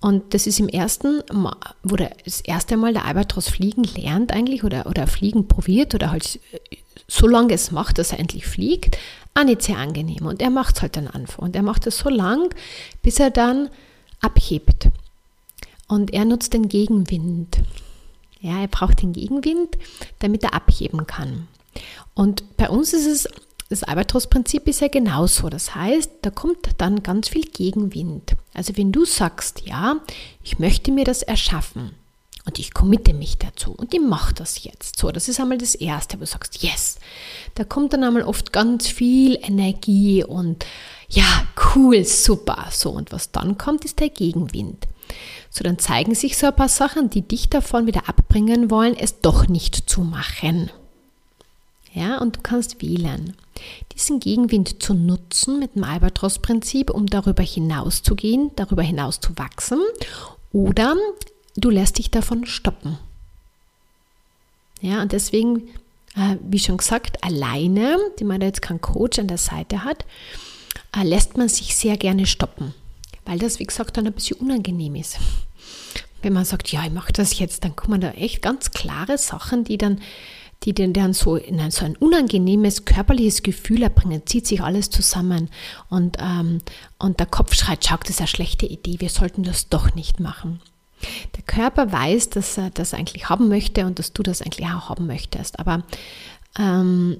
Und 0.00 0.32
das 0.34 0.46
ist 0.46 0.60
im 0.60 0.68
ersten, 0.68 1.22
wo 1.82 1.96
das 1.96 2.40
erste 2.42 2.76
Mal 2.76 2.92
der 2.92 3.04
Albatros 3.04 3.48
fliegen 3.48 3.82
lernt 3.82 4.32
eigentlich 4.32 4.62
oder, 4.62 4.86
oder 4.86 5.08
fliegen 5.08 5.48
probiert 5.48 5.94
oder 5.94 6.12
halt 6.12 6.38
so 7.08 7.26
lange 7.26 7.54
es 7.54 7.70
macht, 7.70 7.98
dass 7.98 8.12
er 8.12 8.20
endlich 8.20 8.46
fliegt, 8.46 8.98
auch 9.34 9.44
nicht 9.44 9.62
sehr 9.62 9.78
angenehm. 9.78 10.26
Und 10.26 10.42
er 10.42 10.50
macht 10.50 10.76
es 10.76 10.82
halt 10.82 10.96
dann 10.96 11.08
einfach. 11.08 11.38
Und 11.38 11.56
er 11.56 11.62
macht 11.62 11.86
es 11.86 11.98
so 11.98 12.10
lang, 12.10 12.54
bis 13.02 13.18
er 13.18 13.30
dann 13.30 13.70
abhebt. 14.20 14.88
Und 15.88 16.12
er 16.12 16.26
nutzt 16.26 16.52
den 16.52 16.68
Gegenwind. 16.68 17.60
Ja, 18.40 18.60
er 18.60 18.68
braucht 18.68 19.02
den 19.02 19.12
Gegenwind, 19.12 19.78
damit 20.18 20.44
er 20.44 20.54
abheben 20.54 21.06
kann. 21.06 21.48
Und 22.14 22.56
bei 22.56 22.68
uns 22.68 22.92
ist 22.92 23.06
es, 23.06 23.28
das 23.70 23.82
Albatros-Prinzip 23.82 24.68
ist 24.68 24.80
ja 24.80 24.88
genauso. 24.88 25.48
Das 25.48 25.74
heißt, 25.74 26.10
da 26.22 26.30
kommt 26.30 26.68
dann 26.78 27.02
ganz 27.02 27.28
viel 27.28 27.44
Gegenwind. 27.44 28.36
Also 28.54 28.76
wenn 28.76 28.92
du 28.92 29.04
sagst, 29.04 29.62
ja, 29.66 29.96
ich 30.42 30.58
möchte 30.58 30.92
mir 30.92 31.04
das 31.04 31.22
erschaffen 31.22 31.97
und 32.48 32.58
ich 32.58 32.72
committe 32.72 33.12
mich 33.12 33.36
dazu 33.36 33.72
und 33.72 33.92
ich 33.92 34.00
mache 34.00 34.32
das 34.32 34.64
jetzt. 34.64 34.98
So, 34.98 35.12
das 35.12 35.28
ist 35.28 35.38
einmal 35.38 35.58
das 35.58 35.74
Erste, 35.74 36.16
wo 36.16 36.20
du 36.20 36.26
sagst, 36.26 36.62
yes. 36.62 36.96
Da 37.54 37.64
kommt 37.64 37.92
dann 37.92 38.02
einmal 38.02 38.22
oft 38.22 38.54
ganz 38.54 38.88
viel 38.88 39.38
Energie 39.42 40.24
und 40.24 40.64
ja, 41.10 41.26
cool, 41.74 42.04
super. 42.06 42.68
So, 42.70 42.88
und 42.88 43.12
was 43.12 43.32
dann 43.32 43.58
kommt, 43.58 43.84
ist 43.84 44.00
der 44.00 44.08
Gegenwind. 44.08 44.88
So, 45.50 45.62
dann 45.62 45.78
zeigen 45.78 46.14
sich 46.14 46.38
so 46.38 46.46
ein 46.46 46.56
paar 46.56 46.70
Sachen, 46.70 47.10
die 47.10 47.20
dich 47.20 47.50
davon 47.50 47.86
wieder 47.86 48.08
abbringen 48.08 48.70
wollen, 48.70 48.96
es 48.96 49.20
doch 49.20 49.46
nicht 49.46 49.90
zu 49.90 50.00
machen. 50.00 50.70
Ja, 51.92 52.16
und 52.16 52.36
du 52.36 52.40
kannst 52.40 52.80
wählen, 52.80 53.36
diesen 53.94 54.20
Gegenwind 54.20 54.82
zu 54.82 54.94
nutzen 54.94 55.58
mit 55.58 55.74
dem 55.74 55.84
Albatros-Prinzip, 55.84 56.88
um 56.88 57.08
darüber 57.08 57.42
hinaus 57.42 58.02
zu 58.02 58.14
gehen, 58.14 58.52
darüber 58.56 58.82
hinaus 58.82 59.20
zu 59.20 59.36
wachsen, 59.36 59.80
oder 60.50 60.96
du 61.60 61.70
lässt 61.70 61.98
dich 61.98 62.10
davon 62.10 62.46
stoppen. 62.46 62.98
Ja, 64.80 65.02
und 65.02 65.12
deswegen, 65.12 65.68
äh, 66.14 66.36
wie 66.42 66.58
schon 66.58 66.76
gesagt, 66.76 67.24
alleine, 67.24 67.98
die 68.18 68.24
man 68.24 68.40
jetzt 68.40 68.62
keinen 68.62 68.80
Coach 68.80 69.18
an 69.18 69.28
der 69.28 69.38
Seite 69.38 69.84
hat, 69.84 70.04
äh, 70.96 71.02
lässt 71.02 71.36
man 71.36 71.48
sich 71.48 71.76
sehr 71.76 71.96
gerne 71.96 72.26
stoppen, 72.26 72.74
weil 73.24 73.38
das, 73.38 73.58
wie 73.58 73.64
gesagt, 73.64 73.96
dann 73.96 74.06
ein 74.06 74.12
bisschen 74.12 74.38
unangenehm 74.38 74.94
ist. 74.94 75.18
Wenn 76.22 76.32
man 76.32 76.44
sagt, 76.44 76.70
ja, 76.72 76.84
ich 76.84 76.92
mache 76.92 77.12
das 77.12 77.38
jetzt, 77.38 77.64
dann 77.64 77.76
kommen 77.76 78.00
da 78.00 78.10
echt 78.10 78.42
ganz 78.42 78.70
klare 78.70 79.18
Sachen, 79.18 79.64
die 79.64 79.78
dann 79.78 80.00
die 80.64 80.72
den 80.72 80.92
dann 80.92 81.12
so 81.12 81.36
in 81.36 81.60
ein, 81.60 81.70
so 81.70 81.84
ein 81.84 81.96
unangenehmes 81.96 82.84
körperliches 82.84 83.42
Gefühl 83.42 83.82
erbringen, 83.82 84.26
zieht 84.26 84.46
sich 84.46 84.60
alles 84.60 84.90
zusammen 84.90 85.50
und, 85.88 86.16
ähm, 86.18 86.58
und 86.98 87.20
der 87.20 87.26
Kopf 87.26 87.54
schreit, 87.54 87.86
schau, 87.86 87.96
das 87.98 88.10
ist 88.10 88.20
eine 88.20 88.28
schlechte 88.28 88.66
Idee, 88.66 88.96
wir 88.98 89.08
sollten 89.08 89.44
das 89.44 89.68
doch 89.68 89.94
nicht 89.94 90.18
machen. 90.18 90.60
Der 91.36 91.42
Körper 91.46 91.92
weiß, 91.92 92.30
dass 92.30 92.58
er 92.58 92.70
das 92.70 92.94
eigentlich 92.94 93.28
haben 93.28 93.48
möchte 93.48 93.86
und 93.86 93.98
dass 93.98 94.12
du 94.12 94.22
das 94.22 94.42
eigentlich 94.42 94.66
auch 94.66 94.88
haben 94.88 95.06
möchtest, 95.06 95.58
aber 95.58 95.82
ähm, 96.58 97.18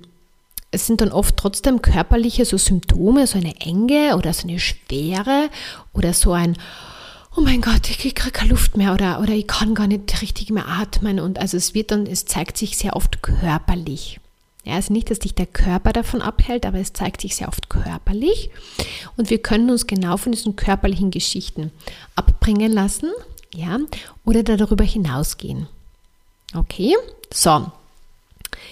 es 0.70 0.86
sind 0.86 1.00
dann 1.00 1.12
oft 1.12 1.36
trotzdem 1.36 1.80
körperliche 1.82 2.44
so 2.44 2.58
Symptome, 2.58 3.26
so 3.26 3.38
eine 3.38 3.58
Enge 3.60 4.16
oder 4.16 4.32
so 4.32 4.46
eine 4.46 4.58
Schwere 4.58 5.48
oder 5.94 6.12
so 6.12 6.32
ein, 6.32 6.56
oh 7.36 7.40
mein 7.40 7.60
Gott, 7.60 7.88
ich 7.88 7.98
kriege 7.98 8.30
keine 8.30 8.50
Luft 8.50 8.76
mehr 8.76 8.92
oder, 8.92 9.20
oder 9.20 9.32
ich 9.32 9.46
kann 9.46 9.74
gar 9.74 9.86
nicht 9.86 10.20
richtig 10.20 10.50
mehr 10.50 10.68
atmen. 10.68 11.20
Und 11.20 11.38
also 11.38 11.56
es 11.56 11.74
wird 11.74 11.90
dann, 11.90 12.06
es 12.06 12.26
zeigt 12.26 12.58
sich 12.58 12.76
sehr 12.76 12.96
oft 12.96 13.22
körperlich. 13.22 14.20
Ja, 14.64 14.74
also 14.74 14.92
nicht, 14.92 15.10
dass 15.10 15.20
dich 15.20 15.34
der 15.34 15.46
Körper 15.46 15.94
davon 15.94 16.20
abhält, 16.20 16.66
aber 16.66 16.78
es 16.78 16.92
zeigt 16.92 17.22
sich 17.22 17.36
sehr 17.36 17.48
oft 17.48 17.70
körperlich. 17.70 18.50
Und 19.16 19.30
wir 19.30 19.38
können 19.38 19.70
uns 19.70 19.86
genau 19.86 20.18
von 20.18 20.32
diesen 20.32 20.56
körperlichen 20.56 21.10
Geschichten 21.10 21.70
abbringen 22.16 22.72
lassen, 22.72 23.10
ja, 23.54 23.78
oder 24.24 24.42
darüber 24.42 24.84
hinausgehen. 24.84 25.66
Okay, 26.54 26.94
so. 27.32 27.70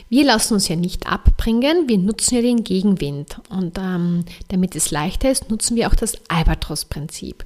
Wir 0.09 0.25
lassen 0.25 0.55
uns 0.55 0.69
ja 0.69 0.77
nicht 0.77 1.07
abbringen, 1.07 1.89
wir 1.89 1.99
nutzen 1.99 2.37
ja 2.37 2.43
den 2.43 2.65
Gegenwind. 2.65 3.41
Und 3.49 3.79
ähm, 3.79 4.25
damit 4.49 4.75
es 4.77 4.91
leichter 4.91 5.31
ist, 5.31 5.51
nutzen 5.51 5.77
wir 5.77 5.89
auch 5.89 5.95
das 5.95 6.15
Albatros-Prinzip. 6.29 7.45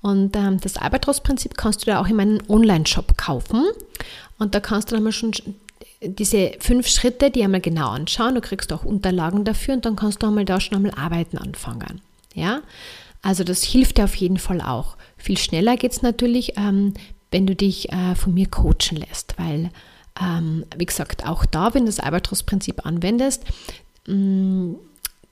Und 0.00 0.36
ähm, 0.36 0.60
das 0.60 0.76
Albatros-Prinzip 0.76 1.56
kannst 1.56 1.82
du 1.82 1.86
da 1.86 2.00
auch 2.00 2.06
in 2.06 2.16
meinem 2.16 2.40
Online-Shop 2.48 3.16
kaufen. 3.16 3.64
Und 4.38 4.54
da 4.54 4.60
kannst 4.60 4.90
du 4.90 4.94
dann 4.94 5.04
mal 5.04 5.12
schon 5.12 5.32
diese 6.00 6.52
fünf 6.60 6.88
Schritte, 6.88 7.30
die 7.30 7.42
einmal 7.42 7.60
genau 7.60 7.90
anschauen. 7.90 8.34
Du 8.34 8.40
kriegst 8.40 8.72
auch 8.72 8.84
Unterlagen 8.84 9.44
dafür 9.44 9.74
und 9.74 9.84
dann 9.84 9.96
kannst 9.96 10.22
du 10.22 10.28
einmal 10.28 10.44
da 10.44 10.60
schon 10.60 10.76
einmal 10.76 10.94
arbeiten 10.94 11.38
anfangen. 11.38 12.00
Ja, 12.34 12.60
also 13.22 13.42
das 13.42 13.64
hilft 13.64 13.98
dir 13.98 14.04
auf 14.04 14.14
jeden 14.14 14.38
Fall 14.38 14.60
auch. 14.60 14.96
Viel 15.28 15.36
schneller 15.36 15.76
geht 15.76 15.92
es 15.92 16.00
natürlich, 16.00 16.56
ähm, 16.56 16.94
wenn 17.30 17.46
du 17.46 17.54
dich 17.54 17.92
äh, 17.92 18.14
von 18.14 18.32
mir 18.32 18.46
coachen 18.46 18.96
lässt, 18.96 19.34
weil 19.36 19.68
ähm, 20.18 20.64
wie 20.74 20.86
gesagt, 20.86 21.26
auch 21.26 21.44
da, 21.44 21.74
wenn 21.74 21.82
du 21.82 21.88
das 21.88 22.00
Albatros-Prinzip 22.00 22.86
anwendest, 22.86 23.44
mh, 24.06 24.14
mm, 24.14 24.76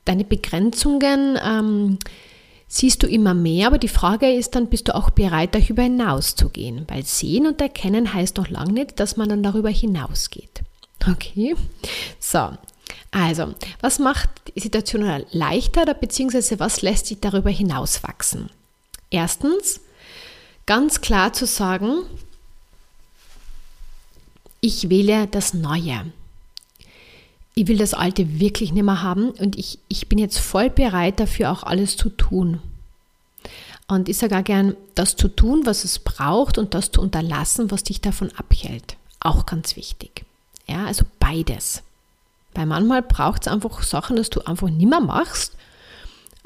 deine 0.04 0.24
Begrenzungen 0.24 1.38
ähm, 1.42 1.98
siehst 2.68 3.02
du 3.02 3.06
immer 3.06 3.32
mehr, 3.32 3.68
aber 3.68 3.78
die 3.78 3.88
Frage 3.88 4.30
ist 4.30 4.54
dann, 4.54 4.66
bist 4.66 4.88
du 4.88 4.94
auch 4.94 5.08
bereit, 5.08 5.54
darüber 5.54 5.84
hinaus 5.84 6.36
zu 6.36 6.50
gehen? 6.50 6.84
Weil 6.88 7.06
sehen 7.06 7.46
und 7.46 7.62
erkennen 7.62 8.12
heißt 8.12 8.36
noch 8.36 8.50
lange 8.50 8.74
nicht, 8.74 9.00
dass 9.00 9.16
man 9.16 9.30
dann 9.30 9.42
darüber 9.42 9.70
hinausgeht. 9.70 10.60
Okay? 11.08 11.56
So. 12.20 12.50
Also, 13.12 13.54
was 13.80 13.98
macht 13.98 14.28
die 14.54 14.60
Situation 14.60 15.24
leichter 15.30 15.84
oder 15.84 15.94
beziehungsweise 15.94 16.60
was 16.60 16.82
lässt 16.82 17.06
sich 17.06 17.18
darüber 17.18 17.48
hinaus 17.48 18.02
wachsen? 18.02 18.50
Erstens, 19.10 19.80
ganz 20.66 21.00
klar 21.00 21.32
zu 21.32 21.46
sagen, 21.46 22.02
ich 24.60 24.90
wähle 24.90 25.26
das 25.28 25.54
Neue. 25.54 26.12
Ich 27.54 27.68
will 27.68 27.78
das 27.78 27.94
Alte 27.94 28.38
wirklich 28.38 28.72
nicht 28.72 28.82
mehr 28.82 29.02
haben 29.02 29.30
und 29.30 29.56
ich, 29.56 29.78
ich 29.88 30.08
bin 30.08 30.18
jetzt 30.18 30.38
voll 30.38 30.68
bereit 30.68 31.20
dafür 31.20 31.50
auch 31.50 31.62
alles 31.62 31.96
zu 31.96 32.10
tun. 32.10 32.60
Und 33.88 34.08
ich 34.08 34.18
sage 34.18 34.36
auch 34.36 34.44
gern, 34.44 34.76
das 34.94 35.16
zu 35.16 35.28
tun, 35.28 35.62
was 35.64 35.84
es 35.84 36.00
braucht 36.00 36.58
und 36.58 36.74
das 36.74 36.90
zu 36.90 37.00
unterlassen, 37.00 37.70
was 37.70 37.84
dich 37.84 38.00
davon 38.00 38.30
abhält. 38.36 38.96
Auch 39.20 39.46
ganz 39.46 39.76
wichtig. 39.76 40.24
Ja, 40.66 40.86
also 40.86 41.04
beides. 41.20 41.82
Weil 42.54 42.66
manchmal 42.66 43.02
braucht 43.02 43.42
es 43.42 43.48
einfach 43.48 43.82
Sachen, 43.82 44.16
dass 44.16 44.28
du 44.28 44.40
einfach 44.40 44.68
nicht 44.68 44.88
mehr 44.88 45.00
machst, 45.00 45.54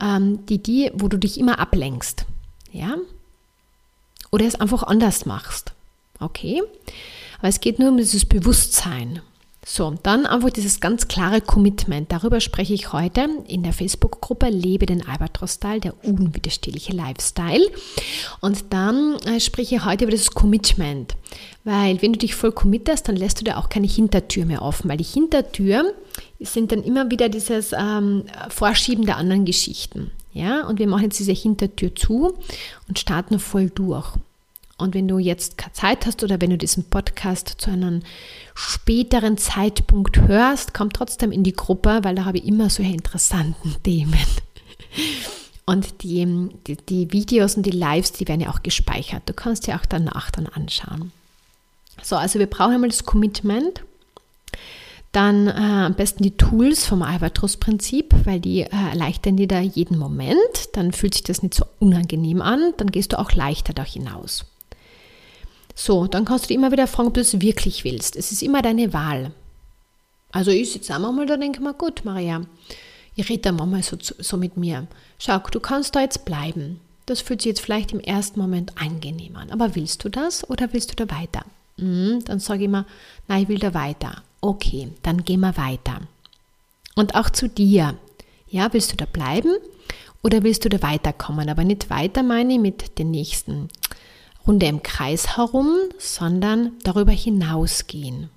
ähm, 0.01 0.45
die, 0.47 0.59
die, 0.59 0.91
wo 0.95 1.09
du 1.09 1.17
dich 1.17 1.39
immer 1.39 1.59
ablenkst. 1.59 2.27
Ja? 2.73 2.97
Oder 4.31 4.47
es 4.47 4.55
einfach 4.55 4.83
anders 4.83 5.27
machst. 5.27 5.73
Okay? 6.21 6.63
Aber 7.39 7.49
es 7.49 7.61
geht 7.61 7.79
nur 7.79 7.89
um 7.89 7.97
dieses 7.97 8.25
Bewusstsein. 8.25 9.23
So, 9.65 9.95
dann 10.03 10.25
einfach 10.25 10.51
dieses 10.51 10.81
ganz 10.81 11.07
klare 11.07 11.43
Commitment. 11.43 12.11
Darüber 12.11 12.41
spreche 12.41 12.73
ich 12.73 12.95
heute 12.95 13.29
in 13.47 13.63
der 13.63 13.75
Facebook-Gruppe 13.75 14.49
Lebe 14.49 14.87
den 14.87 15.07
Albatros-Style, 15.07 15.81
der 15.81 15.95
unwiderstehliche 16.03 16.93
Lifestyle. 16.93 17.71
Und 18.41 18.73
dann 18.73 19.17
äh, 19.27 19.39
spreche 19.39 19.77
ich 19.77 19.85
heute 19.85 20.05
über 20.05 20.13
das 20.13 20.31
Commitment. 20.31 21.15
Weil 21.65 22.01
wenn 22.01 22.15
du 22.15 22.19
dich 22.19 22.35
voll 22.35 22.53
committest, 22.53 23.09
dann 23.09 23.17
lässt 23.17 23.41
du 23.41 23.45
dir 23.45 23.59
auch 23.59 23.69
keine 23.69 23.87
Hintertür 23.87 24.47
mehr 24.47 24.63
offen. 24.63 24.89
Weil 24.89 24.97
die 24.97 25.05
Hintertür 25.05 25.93
sind 26.41 26.73
dann 26.73 26.83
immer 26.83 27.11
wieder 27.11 27.29
dieses 27.29 27.73
ähm, 27.73 28.25
Vorschieben 28.49 29.05
der 29.05 29.19
anderen 29.19 29.45
Geschichten. 29.45 30.11
Ja, 30.33 30.67
und 30.67 30.79
wir 30.79 30.87
machen 30.87 31.05
jetzt 31.05 31.19
diese 31.19 31.33
Hintertür 31.33 31.95
zu 31.95 32.39
und 32.89 32.99
starten 32.99 33.39
voll 33.39 33.71
durch. 33.71 34.15
Und 34.79 34.95
wenn 34.95 35.09
du 35.09 35.19
jetzt 35.19 35.59
keine 35.59 35.73
Zeit 35.73 36.07
hast 36.07 36.25
oder 36.25 36.41
wenn 36.41 36.51
du 36.51 36.57
diesen 36.57 36.85
Podcast 36.85 37.57
zu 37.59 37.71
einem 37.71 38.01
späteren 38.55 39.37
Zeitpunkt 39.37 40.21
hörst, 40.21 40.73
komm 40.73 40.93
trotzdem 40.93 41.33
in 41.33 41.45
die 41.45 41.53
Gruppe, 41.53 42.01
weil 42.03 42.15
da 42.15 42.25
habe 42.25 42.39
ich 42.39 42.47
immer 42.47 42.71
solche 42.71 42.93
interessanten 42.93 43.77
Themen. 43.83 44.19
Und 45.67 46.03
die, 46.03 46.49
die, 46.67 46.77
die, 46.77 47.13
Videos 47.13 47.57
und 47.57 47.65
die 47.65 47.71
Lives, 47.71 48.13
die 48.13 48.27
werden 48.27 48.41
ja 48.41 48.51
auch 48.51 48.63
gespeichert. 48.63 49.23
Du 49.27 49.35
kannst 49.35 49.67
dir 49.67 49.77
auch 49.77 49.87
danach 49.87 50.31
dann 50.31 50.47
anschauen. 50.47 51.13
So, 52.03 52.17
also 52.17 52.39
wir 52.39 52.47
brauchen 52.47 52.75
einmal 52.75 52.91
das 52.91 53.05
Commitment. 53.05 53.83
Dann 55.13 55.49
äh, 55.49 55.51
am 55.51 55.95
besten 55.95 56.23
die 56.23 56.37
Tools 56.37 56.87
vom 56.87 57.03
Albatros-Prinzip, 57.03 58.15
weil 58.25 58.39
die 58.39 58.61
äh, 58.61 58.69
erleichtern 58.71 59.37
dir 59.37 59.49
da 59.49 59.61
jeden 59.61 59.99
Moment. 59.99 60.39
Dann 60.75 60.93
fühlt 60.93 61.15
sich 61.15 61.25
das 61.25 61.43
nicht 61.43 61.55
so 61.55 61.65
unangenehm 61.81 62.41
an. 62.41 62.75
Dann 62.77 62.93
gehst 62.93 63.13
du 63.13 63.19
auch 63.19 63.33
leichter 63.33 63.73
da 63.73 63.85
hinaus. 63.85 64.45
So, 65.75 66.07
dann 66.07 66.25
kannst 66.25 66.45
du 66.45 66.49
dich 66.49 66.57
immer 66.57 66.71
wieder 66.71 66.87
fragen, 66.87 67.09
ob 67.09 67.15
du 67.15 67.21
es 67.21 67.41
wirklich 67.41 67.83
willst. 67.85 68.15
Es 68.15 68.31
ist 68.31 68.43
immer 68.43 68.63
deine 68.63 68.93
Wahl. 68.93 69.33
Also 70.31 70.53
ich 70.53 70.73
sitze 70.73 70.95
auch 70.95 71.01
manchmal 71.01 71.27
da 71.27 71.35
und 71.35 71.41
denke 71.41 71.61
mir, 71.61 71.75
gut, 71.75 72.05
Maria, 72.05 72.43
ich 73.17 73.29
rede 73.29 73.43
da 73.43 73.53
manchmal 73.53 73.83
so, 73.83 73.97
so 73.99 74.37
mit 74.37 74.57
mir. 74.57 74.87
Schau, 75.19 75.39
du 75.39 75.59
kannst 75.59 75.97
da 75.97 76.03
jetzt 76.03 76.25
bleiben. 76.25 76.81
Das 77.07 77.21
fühlt 77.21 77.43
sich 77.43 77.49
jetzt 77.51 77.61
vielleicht 77.61 77.93
im 77.93 77.99
ersten 77.99 78.39
Moment 78.39 78.81
angenehm 78.81 79.35
an. 79.35 79.51
Aber 79.51 79.75
willst 79.75 80.05
du 80.05 80.09
das 80.09 80.49
oder 80.49 80.73
willst 80.73 80.93
du 80.93 81.05
da 81.05 81.13
weiter? 81.13 81.45
Mhm, 81.79 82.23
dann 82.27 82.39
sage 82.39 82.61
ich 82.61 82.67
immer, 82.67 82.87
nein, 83.27 83.43
ich 83.43 83.49
will 83.49 83.59
da 83.59 83.75
weiter. 83.75 84.23
Okay, 84.41 84.91
dann 85.03 85.25
gehen 85.25 85.41
wir 85.41 85.57
weiter. 85.57 86.01
Und 86.95 87.15
auch 87.15 87.31
zu 87.31 87.49
dir. 87.49 87.97
Ja, 88.49 88.73
willst 88.73 88.93
du 88.93 88.97
da 88.97 89.05
bleiben 89.05 89.53
oder 90.23 90.43
willst 90.43 90.65
du 90.65 90.69
da 90.69 90.83
weiterkommen? 90.83 91.49
Aber 91.49 91.65
nicht 91.65 91.91
weiter 91.91 92.23
meine 92.23 92.55
ich 92.55 92.61
mit 92.61 92.99
den 92.99 93.11
nächsten 93.11 93.69
Runde 94.47 94.67
im 94.67 94.83
Kreis 94.83 95.37
herum, 95.37 95.69
sondern 95.99 96.73
darüber 96.83 97.13
hinausgehen. 97.13 98.31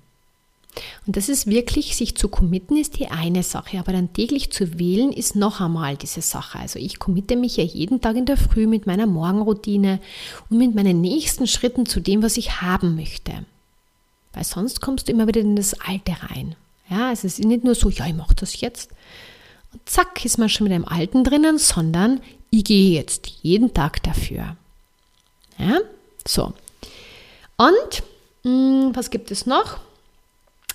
Und 1.06 1.16
das 1.16 1.28
ist 1.28 1.46
wirklich, 1.46 1.96
sich 1.96 2.16
zu 2.16 2.28
committen, 2.28 2.76
ist 2.76 2.98
die 2.98 3.08
eine 3.08 3.42
Sache, 3.42 3.78
aber 3.78 3.92
dann 3.92 4.12
täglich 4.12 4.50
zu 4.50 4.78
wählen, 4.78 5.12
ist 5.12 5.36
noch 5.36 5.60
einmal 5.60 5.96
diese 5.96 6.20
Sache. 6.20 6.58
Also 6.58 6.78
ich 6.78 6.98
committe 6.98 7.36
mich 7.36 7.56
ja 7.56 7.64
jeden 7.64 8.00
Tag 8.00 8.16
in 8.16 8.26
der 8.26 8.36
Früh 8.36 8.66
mit 8.66 8.86
meiner 8.86 9.06
Morgenroutine 9.06 10.00
und 10.50 10.58
mit 10.58 10.74
meinen 10.74 11.00
nächsten 11.00 11.46
Schritten 11.46 11.86
zu 11.86 12.00
dem, 12.00 12.22
was 12.22 12.36
ich 12.36 12.60
haben 12.60 12.96
möchte. 12.96 13.44
Weil 14.34 14.44
sonst 14.44 14.80
kommst 14.80 15.08
du 15.08 15.12
immer 15.12 15.26
wieder 15.26 15.40
in 15.40 15.56
das 15.56 15.74
Alte 15.80 16.12
rein. 16.30 16.56
Ja, 16.90 17.12
es 17.12 17.24
ist 17.24 17.38
nicht 17.38 17.64
nur 17.64 17.74
so, 17.74 17.88
ja, 17.88 18.06
ich 18.06 18.14
mache 18.14 18.34
das 18.34 18.60
jetzt. 18.60 18.90
Und 19.72 19.88
zack, 19.88 20.24
ist 20.24 20.38
man 20.38 20.48
schon 20.48 20.64
mit 20.64 20.72
dem 20.72 20.86
Alten 20.86 21.24
drinnen, 21.24 21.58
sondern 21.58 22.20
ich 22.50 22.64
gehe 22.64 22.94
jetzt 22.94 23.26
jeden 23.42 23.74
Tag 23.74 24.02
dafür. 24.02 24.56
Ja, 25.58 25.78
so. 26.26 26.52
Und 27.56 28.02
mh, 28.42 28.50
hm, 28.50 28.90
was 28.96 29.10
gibt 29.10 29.30
es 29.30 29.46
noch? 29.46 29.78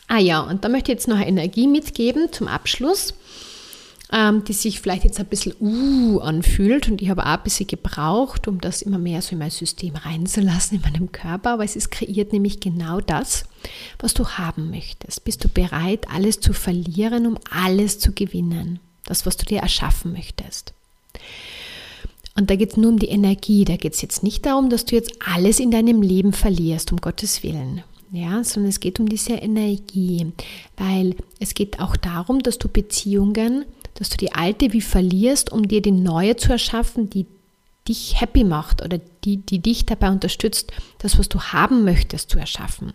Ah 0.08 0.18
ja, 0.18 0.40
und 0.42 0.64
da 0.64 0.70
möchte 0.70 0.92
ich 0.92 0.98
jetzt 0.98 1.08
noch 1.08 1.20
Energie 1.20 1.68
mitgeben 1.68 2.34
zum 2.34 2.48
Abschluss, 2.48 3.14
ähm, 4.12 4.44
die 4.44 4.54
sich 4.54 4.82
vielleicht 4.82 5.04
jetzt 5.04 5.20
ein 5.20 5.28
bisschen 5.28 5.54
uh 5.60 6.20
anfühlt. 6.20 6.90
Und 6.90 7.02
ich 7.02 7.10
habe 7.10 7.24
auch 7.24 7.38
ein 7.38 7.44
bisschen 7.44 7.68
gebraucht, 7.68 8.48
um 8.48 8.60
das 8.60 8.82
immer 8.82 8.98
mehr 8.98 9.22
so 9.22 9.34
in 9.34 9.40
mein 9.40 9.52
System 9.52 9.96
reinzulassen, 9.96 10.78
in 10.78 10.84
meinem 10.84 11.12
Körper. 11.12 11.52
Aber 11.52 11.64
es 11.64 11.76
ist 11.76 11.92
kreiert 11.92 12.34
nämlich 12.34 12.60
genau 12.60 13.02
das, 13.02 13.46
was 14.00 14.14
du 14.14 14.28
haben 14.28 14.70
möchtest. 14.72 15.24
Bist 15.26 15.44
du 15.44 15.50
bereit, 15.50 16.08
alles 16.14 16.40
zu 16.40 16.54
verlieren, 16.54 17.28
um 17.28 17.38
alles 17.50 18.00
zu 18.00 18.12
gewinnen? 18.14 18.80
Das, 19.06 19.26
was 19.26 19.38
du 19.38 19.46
dir 19.46 19.60
erschaffen 19.60 20.14
möchtest. 20.14 20.74
Und 22.36 22.50
da 22.50 22.56
geht 22.56 22.72
es 22.72 22.78
nur 22.78 22.92
um 22.92 23.00
die 23.00 23.10
Energie. 23.10 23.66
Da 23.66 23.76
geht 23.76 23.94
es 23.94 24.02
jetzt 24.02 24.24
nicht 24.24 24.46
darum, 24.46 24.70
dass 24.70 24.86
du 24.86 24.96
jetzt 24.96 25.14
alles 25.26 25.60
in 25.60 25.72
deinem 25.72 26.02
Leben 26.02 26.32
verlierst, 26.32 26.92
um 26.92 27.02
Gottes 27.02 27.44
Willen. 27.44 27.84
Ja, 28.12 28.44
sondern 28.44 28.70
es 28.70 28.80
geht 28.80 29.00
um 29.00 29.08
diese 29.08 29.34
Energie, 29.34 30.32
weil 30.78 31.16
es 31.40 31.54
geht 31.54 31.80
auch 31.80 31.96
darum, 31.96 32.42
dass 32.42 32.58
du 32.58 32.68
Beziehungen, 32.68 33.66
dass 34.00 34.10
du 34.10 34.18
die 34.18 34.32
alte 34.34 34.74
wie 34.74 34.82
verlierst, 34.82 35.52
um 35.52 35.68
dir 35.68 35.82
die 35.82 35.92
neue 35.92 36.38
zu 36.38 36.52
erschaffen, 36.52 37.10
die 37.10 37.26
dich 37.88 38.22
happy 38.22 38.44
macht 38.44 38.84
oder 38.84 39.00
die, 39.24 39.38
die 39.38 39.60
dich 39.60 39.86
dabei 39.86 40.10
unterstützt, 40.10 40.72
das, 41.00 41.18
was 41.18 41.28
du 41.28 41.42
haben 41.42 41.84
möchtest, 41.84 42.30
zu 42.30 42.38
erschaffen. 42.38 42.94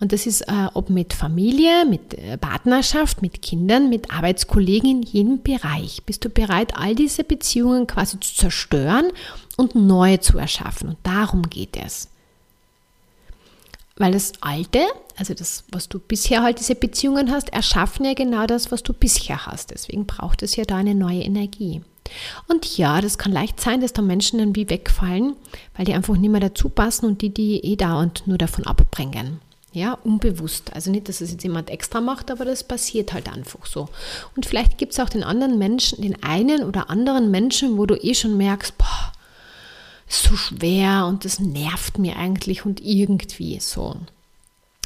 Und 0.00 0.12
das 0.12 0.26
ist, 0.26 0.42
äh, 0.42 0.68
ob 0.74 0.90
mit 0.90 1.12
Familie, 1.12 1.84
mit 1.84 2.14
äh, 2.14 2.38
Partnerschaft, 2.38 3.20
mit 3.20 3.42
Kindern, 3.42 3.88
mit 3.88 4.10
Arbeitskollegen 4.12 4.90
in 4.90 5.02
jedem 5.02 5.42
Bereich. 5.42 6.04
Bist 6.04 6.24
du 6.24 6.30
bereit, 6.30 6.76
all 6.76 6.94
diese 6.94 7.24
Beziehungen 7.24 7.86
quasi 7.86 8.20
zu 8.20 8.34
zerstören 8.34 9.10
und 9.56 9.74
neue 9.74 10.20
zu 10.20 10.38
erschaffen? 10.38 10.90
Und 10.90 10.98
darum 11.02 11.42
geht 11.50 11.76
es. 11.76 12.08
Weil 13.98 14.12
das 14.12 14.32
Alte, 14.40 14.80
also 15.16 15.34
das, 15.34 15.64
was 15.72 15.88
du 15.88 15.98
bisher 15.98 16.42
halt 16.42 16.60
diese 16.60 16.76
Beziehungen 16.76 17.30
hast, 17.30 17.52
erschaffen 17.52 18.06
ja 18.06 18.14
genau 18.14 18.46
das, 18.46 18.70
was 18.70 18.82
du 18.82 18.92
bisher 18.92 19.46
hast. 19.46 19.72
Deswegen 19.72 20.06
braucht 20.06 20.42
es 20.42 20.56
ja 20.56 20.64
da 20.64 20.76
eine 20.76 20.94
neue 20.94 21.22
Energie. 21.22 21.82
Und 22.46 22.78
ja, 22.78 23.00
das 23.00 23.18
kann 23.18 23.32
leicht 23.32 23.60
sein, 23.60 23.80
dass 23.80 23.92
da 23.92 24.00
Menschen 24.00 24.38
dann 24.38 24.56
wie 24.56 24.70
wegfallen, 24.70 25.34
weil 25.76 25.84
die 25.84 25.94
einfach 25.94 26.16
nicht 26.16 26.30
mehr 26.30 26.40
dazu 26.40 26.68
passen 26.68 27.06
und 27.06 27.20
die, 27.22 27.30
die 27.30 27.62
eh 27.64 27.76
dauernd 27.76 28.22
nur 28.26 28.38
davon 28.38 28.66
abbringen. 28.66 29.40
Ja, 29.72 29.98
unbewusst. 30.02 30.72
Also 30.74 30.90
nicht, 30.90 31.08
dass 31.08 31.20
es 31.20 31.30
jetzt 31.30 31.42
jemand 31.42 31.68
extra 31.68 32.00
macht, 32.00 32.30
aber 32.30 32.44
das 32.44 32.64
passiert 32.64 33.12
halt 33.12 33.30
einfach 33.30 33.66
so. 33.66 33.88
Und 34.34 34.46
vielleicht 34.46 34.78
gibt 34.78 34.92
es 34.92 35.00
auch 35.00 35.10
den 35.10 35.22
anderen 35.22 35.58
Menschen, 35.58 36.00
den 36.00 36.22
einen 36.22 36.64
oder 36.64 36.88
anderen 36.88 37.30
Menschen, 37.30 37.76
wo 37.76 37.84
du 37.84 37.94
eh 37.94 38.14
schon 38.14 38.38
merkst, 38.38 38.78
boah, 38.78 39.12
so 40.08 40.36
schwer 40.36 41.06
und 41.06 41.24
das 41.24 41.38
nervt 41.38 41.98
mir 41.98 42.16
eigentlich 42.16 42.64
und 42.64 42.80
irgendwie 42.80 43.60
so. 43.60 43.96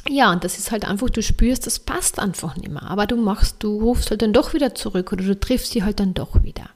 Ja, 0.09 0.31
und 0.31 0.43
das 0.43 0.57
ist 0.57 0.71
halt 0.71 0.85
einfach, 0.85 1.09
du 1.09 1.23
spürst, 1.23 1.65
das 1.65 1.79
passt 1.79 2.19
einfach 2.19 2.57
nicht 2.57 2.69
mehr. 2.69 2.83
Aber 2.83 3.07
du 3.07 3.15
machst, 3.15 3.57
du 3.59 3.79
rufst 3.79 4.09
halt 4.09 4.21
dann 4.21 4.33
doch 4.33 4.53
wieder 4.53 4.75
zurück 4.75 5.13
oder 5.13 5.23
du 5.23 5.39
triffst 5.39 5.71
sie 5.71 5.83
halt 5.83 5.99
dann 5.99 6.13
doch 6.13 6.43
wieder. 6.43 6.69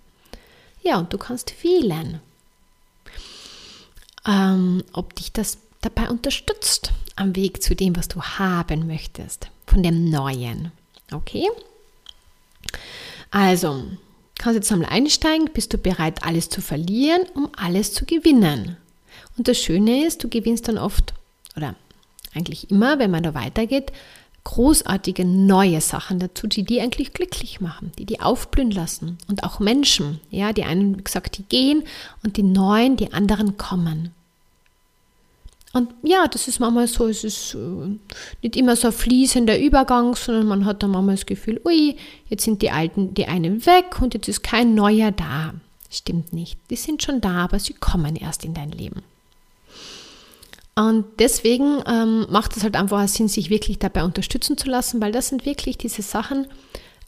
Ja, 0.81 0.97
und 0.97 1.11
du 1.11 1.17
kannst 1.17 1.53
wählen, 1.63 2.21
ähm, 4.25 4.83
ob 4.93 5.13
dich 5.15 5.33
das 5.33 5.57
dabei 5.81 6.09
unterstützt 6.09 6.93
am 7.17 7.35
Weg 7.35 7.61
zu 7.61 7.75
dem, 7.75 7.95
was 7.97 8.07
du 8.07 8.21
haben 8.21 8.87
möchtest, 8.87 9.49
von 9.65 9.83
dem 9.83 10.09
Neuen. 10.09 10.71
Okay? 11.11 11.49
Also, 13.31 13.83
kannst 14.37 14.55
jetzt 14.55 14.71
einmal 14.71 14.89
einsteigen, 14.89 15.49
bist 15.53 15.73
du 15.73 15.77
bereit, 15.77 16.23
alles 16.23 16.49
zu 16.49 16.61
verlieren, 16.61 17.21
um 17.33 17.49
alles 17.55 17.93
zu 17.93 18.05
gewinnen. 18.05 18.77
Und 19.37 19.47
das 19.47 19.57
Schöne 19.57 20.05
ist, 20.05 20.23
du 20.23 20.29
gewinnst 20.29 20.67
dann 20.67 20.77
oft, 20.77 21.13
oder 21.55 21.75
eigentlich 22.33 22.69
immer, 22.71 22.99
wenn 22.99 23.11
man 23.11 23.23
da 23.23 23.33
weitergeht, 23.33 23.91
großartige 24.43 25.25
neue 25.25 25.81
Sachen 25.81 26.19
dazu, 26.19 26.47
die 26.47 26.63
die 26.63 26.79
eigentlich 26.79 27.11
glücklich 27.11 27.59
machen, 27.59 27.91
die 27.97 28.05
die 28.05 28.21
aufblühen 28.21 28.71
lassen. 28.71 29.17
Und 29.27 29.43
auch 29.43 29.59
Menschen, 29.59 30.21
ja, 30.29 30.53
die 30.53 30.63
einen, 30.63 30.97
wie 30.97 31.03
gesagt, 31.03 31.37
die 31.37 31.43
gehen 31.43 31.83
und 32.23 32.37
die 32.37 32.43
neuen, 32.43 32.95
die 32.95 33.11
anderen 33.11 33.57
kommen. 33.57 34.11
Und 35.77 35.93
ja, 36.01 36.27
das 36.27 36.47
ist 36.47 36.59
manchmal 36.59 36.87
so, 36.87 37.07
es 37.07 37.23
ist 37.23 37.53
äh, 37.53 37.97
nicht 38.41 38.55
immer 38.55 38.75
so 38.75 38.87
ein 38.87 38.93
fließender 38.93 39.59
Übergang, 39.59 40.15
sondern 40.15 40.47
man 40.47 40.65
hat 40.65 40.81
dann 40.81 40.89
manchmal 40.89 41.15
das 41.15 41.27
Gefühl, 41.27 41.61
ui, 41.65 41.95
jetzt 42.29 42.43
sind 42.43 42.63
die 42.63 42.71
Alten, 42.71 43.13
die 43.13 43.27
einen 43.27 43.63
weg 43.67 44.01
und 44.01 44.15
jetzt 44.15 44.27
ist 44.27 44.41
kein 44.41 44.73
neuer 44.73 45.11
da. 45.11 45.53
Stimmt 45.91 46.33
nicht. 46.33 46.57
Die 46.71 46.75
sind 46.75 47.03
schon 47.03 47.21
da, 47.21 47.43
aber 47.43 47.59
sie 47.59 47.73
kommen 47.73 48.15
erst 48.15 48.43
in 48.43 48.55
dein 48.55 48.71
Leben. 48.71 49.03
Und 50.73 51.05
deswegen 51.19 51.83
ähm, 51.85 52.25
macht 52.29 52.57
es 52.57 52.63
halt 52.63 52.75
einfach 52.75 53.07
Sinn, 53.07 53.27
sich 53.27 53.51
wirklich 53.51 53.77
dabei 53.77 54.03
unterstützen 54.03 54.57
zu 54.57 54.67
lassen, 54.69 54.99
weil 54.99 55.11
das 55.11 55.29
sind 55.29 55.45
wirklich 55.45 55.77
diese 55.77 56.01
Sachen, 56.01 56.47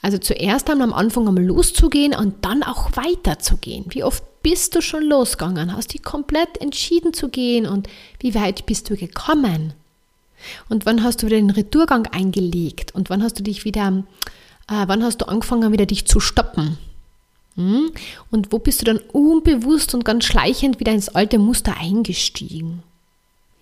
also 0.02 0.20
zuerst 0.20 0.70
einmal 0.70 0.88
am 0.88 0.94
Anfang 0.94 1.28
einmal 1.28 1.44
loszugehen 1.44 2.16
und 2.16 2.46
dann 2.46 2.62
auch 2.62 2.92
weiterzugehen. 2.96 3.86
Wie 3.90 4.04
oft 4.04 4.24
bist 4.42 4.76
du 4.76 4.82
schon 4.82 5.04
losgegangen? 5.04 5.76
Hast 5.76 5.94
dich 5.94 6.04
komplett 6.04 6.60
entschieden 6.62 7.14
zu 7.14 7.30
gehen 7.30 7.66
und 7.66 7.88
wie 8.20 8.36
weit 8.36 8.66
bist 8.66 8.90
du 8.90 8.96
gekommen? 8.96 9.74
Und 10.70 10.86
wann 10.86 11.04
hast 11.04 11.22
du 11.22 11.28
wieder 11.28 11.38
den 11.38 11.50
Retourgang 11.50 12.08
eingelegt? 12.08 12.94
Und 12.96 13.10
wann 13.10 13.24
hast 13.24 13.38
du 13.38 13.44
dich 13.44 13.66
wieder, 13.66 14.04
äh, 14.70 14.84
wann 14.88 15.04
hast 15.04 15.22
du 15.22 15.28
angefangen, 15.28 15.72
wieder 15.72 15.86
dich 15.86 16.06
zu 16.06 16.20
stoppen? 16.20 16.78
Hm? 17.56 17.92
Und 18.32 18.52
wo 18.52 18.60
bist 18.60 18.82
du 18.82 18.86
dann 18.86 19.00
unbewusst 19.12 19.94
und 19.94 20.06
ganz 20.06 20.26
schleichend 20.26 20.80
wieder 20.80 20.94
ins 20.94 21.10
alte 21.10 21.40
Muster 21.40 21.76
eingestiegen? 21.78 22.84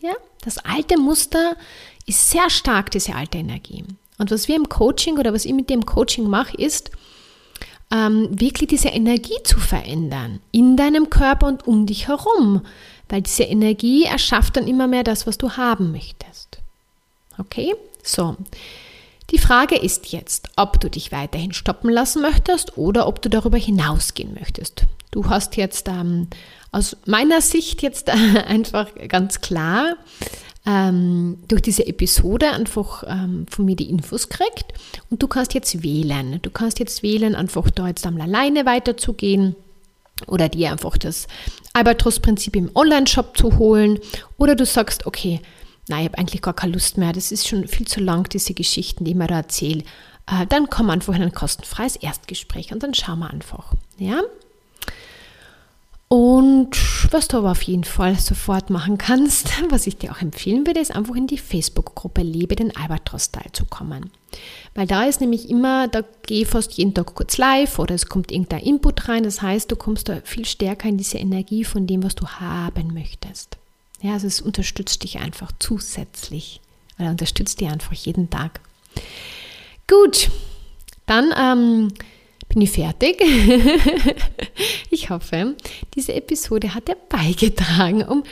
Ja, 0.01 0.13
das 0.41 0.59
alte 0.59 0.99
Muster 0.99 1.55
ist 2.05 2.29
sehr 2.29 2.49
stark, 2.49 2.91
diese 2.91 3.15
alte 3.15 3.39
Energie. 3.39 3.83
Und 4.19 4.31
was 4.31 4.47
wir 4.47 4.55
im 4.55 4.69
Coaching 4.69 5.17
oder 5.17 5.33
was 5.33 5.45
ich 5.45 5.53
mit 5.53 5.69
dem 5.69 5.85
Coaching 5.85 6.27
mache, 6.27 6.55
ist, 6.57 6.91
ähm, 7.91 8.28
wirklich 8.32 8.69
diese 8.69 8.89
Energie 8.89 9.38
zu 9.43 9.60
verändern 9.60 10.41
in 10.52 10.76
deinem 10.76 11.10
Körper 11.10 11.47
und 11.47 11.67
um 11.67 11.86
dich 11.86 12.08
herum. 12.08 12.62
Weil 13.10 13.21
diese 13.21 13.43
Energie 13.43 14.04
erschafft 14.04 14.58
dann 14.58 14.67
immer 14.67 14.88
mehr 14.88 15.04
das, 15.04 15.26
was 15.26 15.38
du 15.38 15.52
haben 15.52 15.91
möchtest. 15.91 16.60
Okay? 17.38 17.73
So. 18.04 18.36
Die 19.32 19.39
Frage 19.39 19.76
ist 19.76 20.12
jetzt, 20.13 20.50
ob 20.56 20.80
du 20.80 20.89
dich 20.89 21.12
weiterhin 21.12 21.54
stoppen 21.54 21.89
lassen 21.89 22.21
möchtest 22.21 22.78
oder 22.78 23.08
ob 23.08 23.21
du 23.21 23.30
darüber 23.30 23.58
hinausgehen 23.58 24.34
möchtest. 24.34 24.86
Du 25.12 25.30
hast 25.30 25.58
jetzt 25.58 25.88
ähm, 25.89 26.28
aus 26.71 26.95
meiner 27.06 27.41
Sicht 27.41 27.82
jetzt 27.82 28.10
einfach 28.47 28.88
ganz 29.08 29.41
klar 29.41 29.95
ähm, 30.67 31.38
durch 31.47 31.62
diese 31.62 31.88
Episode 31.88 32.51
einfach 32.51 33.03
ähm, 33.08 33.45
von 33.49 33.65
mir 33.65 33.77
die 33.77 33.89
Infos 33.89 34.27
kriegt 34.27 34.73
und 35.10 35.23
du 35.23 35.27
kannst 35.27 35.53
jetzt 35.53 35.82
wählen. 35.82 36.39
Du 36.41 36.51
kannst 36.51 36.80
jetzt 36.80 37.01
wählen, 37.01 37.36
einfach 37.36 37.69
da 37.71 37.88
jetzt 37.88 38.06
einmal 38.06 38.27
alleine 38.27 38.65
weiterzugehen 38.65 39.56
oder 40.27 40.49
dir 40.49 40.71
einfach 40.71 40.97
das 40.97 41.27
Albatros-Prinzip 41.73 42.56
im 42.58 42.69
Online-Shop 42.75 43.38
zu 43.38 43.58
holen 43.58 43.99
oder 44.38 44.56
du 44.56 44.65
sagst, 44.65 45.06
okay, 45.06 45.39
nein, 45.88 46.01
ich 46.01 46.10
habe 46.10 46.17
eigentlich 46.17 46.41
gar 46.41 46.53
keine 46.53 46.73
Lust 46.73 46.97
mehr, 46.97 47.13
das 47.13 47.32
ist 47.32 47.47
schon 47.47 47.67
viel 47.67 47.88
zu 47.88 48.01
lang, 48.01 48.27
diese 48.27 48.53
Geschichten, 48.53 49.06
die 49.06 49.12
ich 49.12 49.17
mir 49.17 49.27
da 49.27 49.38
erzähle. 49.38 49.84
Äh, 50.30 50.45
dann 50.47 50.69
komm 50.69 50.89
einfach 50.89 51.15
in 51.15 51.21
ein 51.21 51.34
kostenfreies 51.34 51.95
Erstgespräch 51.95 52.73
und 52.73 52.84
dann 52.84 52.93
schauen 52.93 53.19
wir 53.19 53.30
einfach. 53.30 53.73
Ja? 53.97 54.21
Und 56.09 56.69
was 57.11 57.27
du 57.27 57.37
aber 57.37 57.51
auf 57.51 57.61
jeden 57.63 57.83
Fall 57.83 58.17
sofort 58.17 58.69
machen 58.69 58.97
kannst, 58.97 59.51
was 59.69 59.87
ich 59.87 59.97
dir 59.97 60.11
auch 60.11 60.21
empfehlen 60.21 60.65
würde, 60.65 60.79
ist 60.79 60.95
einfach 60.95 61.15
in 61.15 61.27
die 61.27 61.37
Facebook-Gruppe 61.37 62.21
Lebe 62.21 62.55
den 62.55 62.75
Albatros-Style 62.75 63.51
zu 63.51 63.65
kommen. 63.65 64.11
Weil 64.73 64.87
da 64.87 65.03
ist 65.03 65.19
nämlich 65.19 65.49
immer, 65.49 65.87
da 65.87 66.03
gehe 66.25 66.43
ich 66.43 66.47
fast 66.47 66.73
jeden 66.73 66.93
Tag 66.93 67.13
kurz 67.13 67.37
live 67.37 67.79
oder 67.79 67.95
es 67.95 68.07
kommt 68.07 68.31
irgendein 68.31 68.61
Input 68.61 69.09
rein. 69.09 69.23
Das 69.23 69.41
heißt, 69.41 69.69
du 69.71 69.75
kommst 69.75 70.07
da 70.07 70.21
viel 70.23 70.45
stärker 70.45 70.87
in 70.87 70.97
diese 70.97 71.17
Energie 71.17 71.63
von 71.63 71.87
dem, 71.87 72.03
was 72.03 72.15
du 72.15 72.27
haben 72.27 72.93
möchtest. 72.93 73.57
Ja, 74.01 74.13
also 74.13 74.27
es 74.27 74.39
unterstützt 74.39 75.03
dich 75.03 75.19
einfach 75.19 75.51
zusätzlich 75.59 76.61
oder 76.99 77.09
unterstützt 77.09 77.59
dich 77.59 77.67
einfach 77.67 77.93
jeden 77.93 78.29
Tag. 78.29 78.61
Gut, 79.87 80.29
dann 81.05 81.33
ähm, 81.37 81.93
bin 82.49 82.62
ich 82.62 82.71
fertig. 82.71 83.21
ich 84.89 85.10
hoffe, 85.10 85.55
diese 85.95 86.13
Episode 86.13 86.73
hat 86.73 86.88
dir 86.88 86.97
beigetragen, 87.10 88.03
um, 88.03 88.23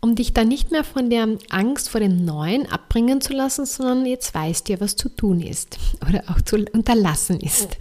um 0.00 0.14
dich 0.14 0.32
dann 0.32 0.48
nicht 0.48 0.70
mehr 0.70 0.84
von 0.84 1.10
der 1.10 1.28
Angst 1.50 1.88
vor 1.88 2.00
dem 2.00 2.24
Neuen 2.24 2.70
abbringen 2.70 3.20
zu 3.20 3.32
lassen, 3.32 3.66
sondern 3.66 4.06
jetzt 4.06 4.34
weißt 4.34 4.68
du 4.68 4.80
was 4.80 4.96
zu 4.96 5.08
tun 5.08 5.40
ist 5.40 5.78
oder 6.08 6.24
auch 6.28 6.40
zu 6.40 6.56
unterlassen 6.72 7.40
ist. 7.40 7.76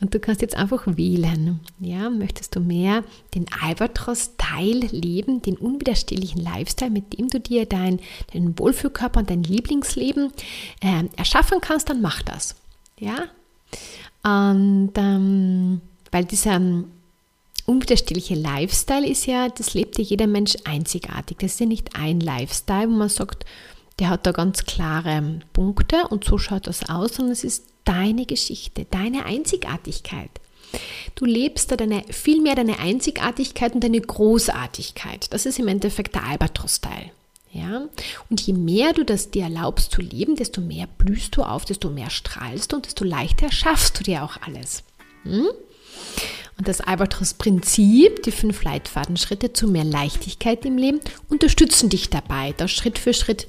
Und 0.00 0.14
du 0.14 0.20
kannst 0.20 0.40
jetzt 0.40 0.56
einfach 0.56 0.86
wählen. 0.86 1.60
Ja, 1.80 2.08
möchtest 2.08 2.56
du 2.56 2.60
mehr 2.60 3.04
den 3.34 3.46
Albatros-Style 3.62 4.86
leben, 4.90 5.42
den 5.42 5.56
unwiderstehlichen 5.56 6.40
Lifestyle, 6.40 6.90
mit 6.90 7.18
dem 7.18 7.28
du 7.28 7.40
dir 7.40 7.66
dein, 7.66 8.00
deinen 8.32 8.58
Wohlfühlkörper 8.58 9.20
und 9.20 9.30
dein 9.30 9.42
Lieblingsleben 9.42 10.32
äh, 10.80 11.04
erschaffen 11.16 11.60
kannst, 11.60 11.90
dann 11.90 12.00
mach 12.00 12.22
das. 12.22 12.56
Ja, 12.98 13.28
und 14.22 14.92
ähm, 14.96 15.80
weil 16.10 16.24
dieser 16.24 16.56
ähm, 16.56 16.90
unwiderstehliche 17.66 18.34
Lifestyle 18.34 19.06
ist 19.06 19.26
ja, 19.26 19.48
das 19.48 19.74
lebt 19.74 19.98
ja 19.98 20.04
jeder 20.04 20.26
Mensch 20.26 20.56
einzigartig. 20.64 21.38
Das 21.38 21.52
ist 21.52 21.60
ja 21.60 21.66
nicht 21.66 21.96
ein 21.96 22.20
Lifestyle, 22.20 22.88
wo 22.88 22.94
man 22.94 23.08
sagt, 23.08 23.44
der 23.98 24.10
hat 24.10 24.26
da 24.26 24.32
ganz 24.32 24.64
klare 24.64 25.40
Punkte 25.52 26.08
und 26.08 26.24
so 26.24 26.38
schaut 26.38 26.66
das 26.66 26.88
aus, 26.88 27.14
sondern 27.14 27.32
es 27.32 27.44
ist 27.44 27.66
deine 27.84 28.26
Geschichte, 28.26 28.86
deine 28.90 29.24
Einzigartigkeit. 29.24 30.30
Du 31.14 31.24
lebst 31.24 31.70
da 31.70 31.76
deine, 31.76 32.04
viel 32.10 32.40
mehr 32.40 32.54
deine 32.54 32.78
Einzigartigkeit 32.78 33.74
und 33.74 33.82
deine 33.82 34.00
Großartigkeit. 34.00 35.32
Das 35.32 35.46
ist 35.46 35.58
im 35.58 35.68
Endeffekt 35.68 36.14
der 36.14 36.24
Albatros-Style. 36.24 37.10
Ja? 37.52 37.88
Und 38.28 38.40
je 38.40 38.52
mehr 38.52 38.92
du 38.92 39.04
das 39.04 39.30
dir 39.30 39.44
erlaubst 39.44 39.92
zu 39.92 40.00
leben, 40.00 40.36
desto 40.36 40.60
mehr 40.60 40.86
blühst 40.86 41.36
du 41.36 41.42
auf, 41.42 41.64
desto 41.64 41.90
mehr 41.90 42.10
strahlst 42.10 42.72
du 42.72 42.76
und 42.76 42.86
desto 42.86 43.04
leichter 43.04 43.50
schaffst 43.50 43.98
du 43.98 44.04
dir 44.04 44.22
auch 44.22 44.36
alles. 44.42 44.84
Hm? 45.24 45.48
Und 46.58 46.68
das 46.68 46.80
Albatros-Prinzip, 46.80 48.22
die 48.22 48.32
fünf 48.32 48.62
Leitfadenschritte 48.62 49.52
zu 49.52 49.66
mehr 49.66 49.84
Leichtigkeit 49.84 50.64
im 50.64 50.76
Leben, 50.76 51.00
unterstützen 51.28 51.88
dich 51.88 52.10
dabei, 52.10 52.54
da 52.56 52.68
Schritt 52.68 52.98
für 52.98 53.14
Schritt 53.14 53.48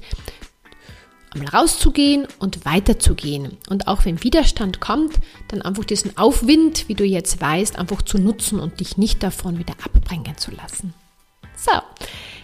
einmal 1.34 1.48
rauszugehen 1.48 2.26
und 2.38 2.64
weiterzugehen. 2.64 3.58
Und 3.68 3.86
auch 3.86 4.04
wenn 4.04 4.22
Widerstand 4.22 4.80
kommt, 4.80 5.14
dann 5.48 5.62
einfach 5.62 5.84
diesen 5.84 6.16
Aufwind, 6.16 6.88
wie 6.88 6.94
du 6.94 7.04
jetzt 7.04 7.40
weißt, 7.40 7.78
einfach 7.78 8.02
zu 8.02 8.18
nutzen 8.18 8.58
und 8.58 8.80
dich 8.80 8.96
nicht 8.96 9.22
davon 9.22 9.58
wieder 9.58 9.74
abbringen 9.84 10.36
zu 10.38 10.50
lassen. 10.50 10.94
So, 11.56 11.72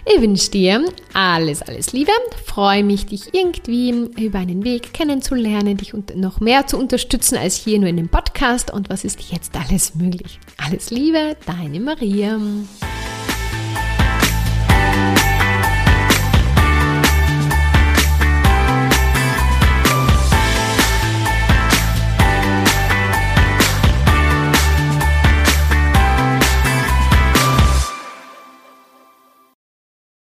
ich 0.05 0.21
wünsche 0.21 0.51
dir 0.51 0.85
alles, 1.13 1.63
alles 1.63 1.93
Liebe. 1.93 2.13
Freue 2.45 2.85
mich, 2.85 3.07
dich 3.07 3.35
irgendwie 3.35 3.91
über 3.91 4.39
einen 4.39 4.65
Weg 4.65 4.93
kennenzulernen, 4.93 5.77
dich 5.77 5.93
noch 6.15 6.41
mehr 6.41 6.67
zu 6.67 6.79
unterstützen 6.79 7.37
als 7.37 7.57
hier 7.57 7.79
nur 7.79 7.89
in 7.89 7.97
dem 7.97 8.09
Podcast. 8.09 8.73
Und 8.73 8.91
was 8.91 9.05
ist 9.05 9.21
jetzt 9.31 9.55
alles 9.57 9.95
möglich? 9.95 10.39
Alles 10.57 10.91
Liebe, 10.91 11.37
deine 11.47 11.81
Maria. 11.81 12.39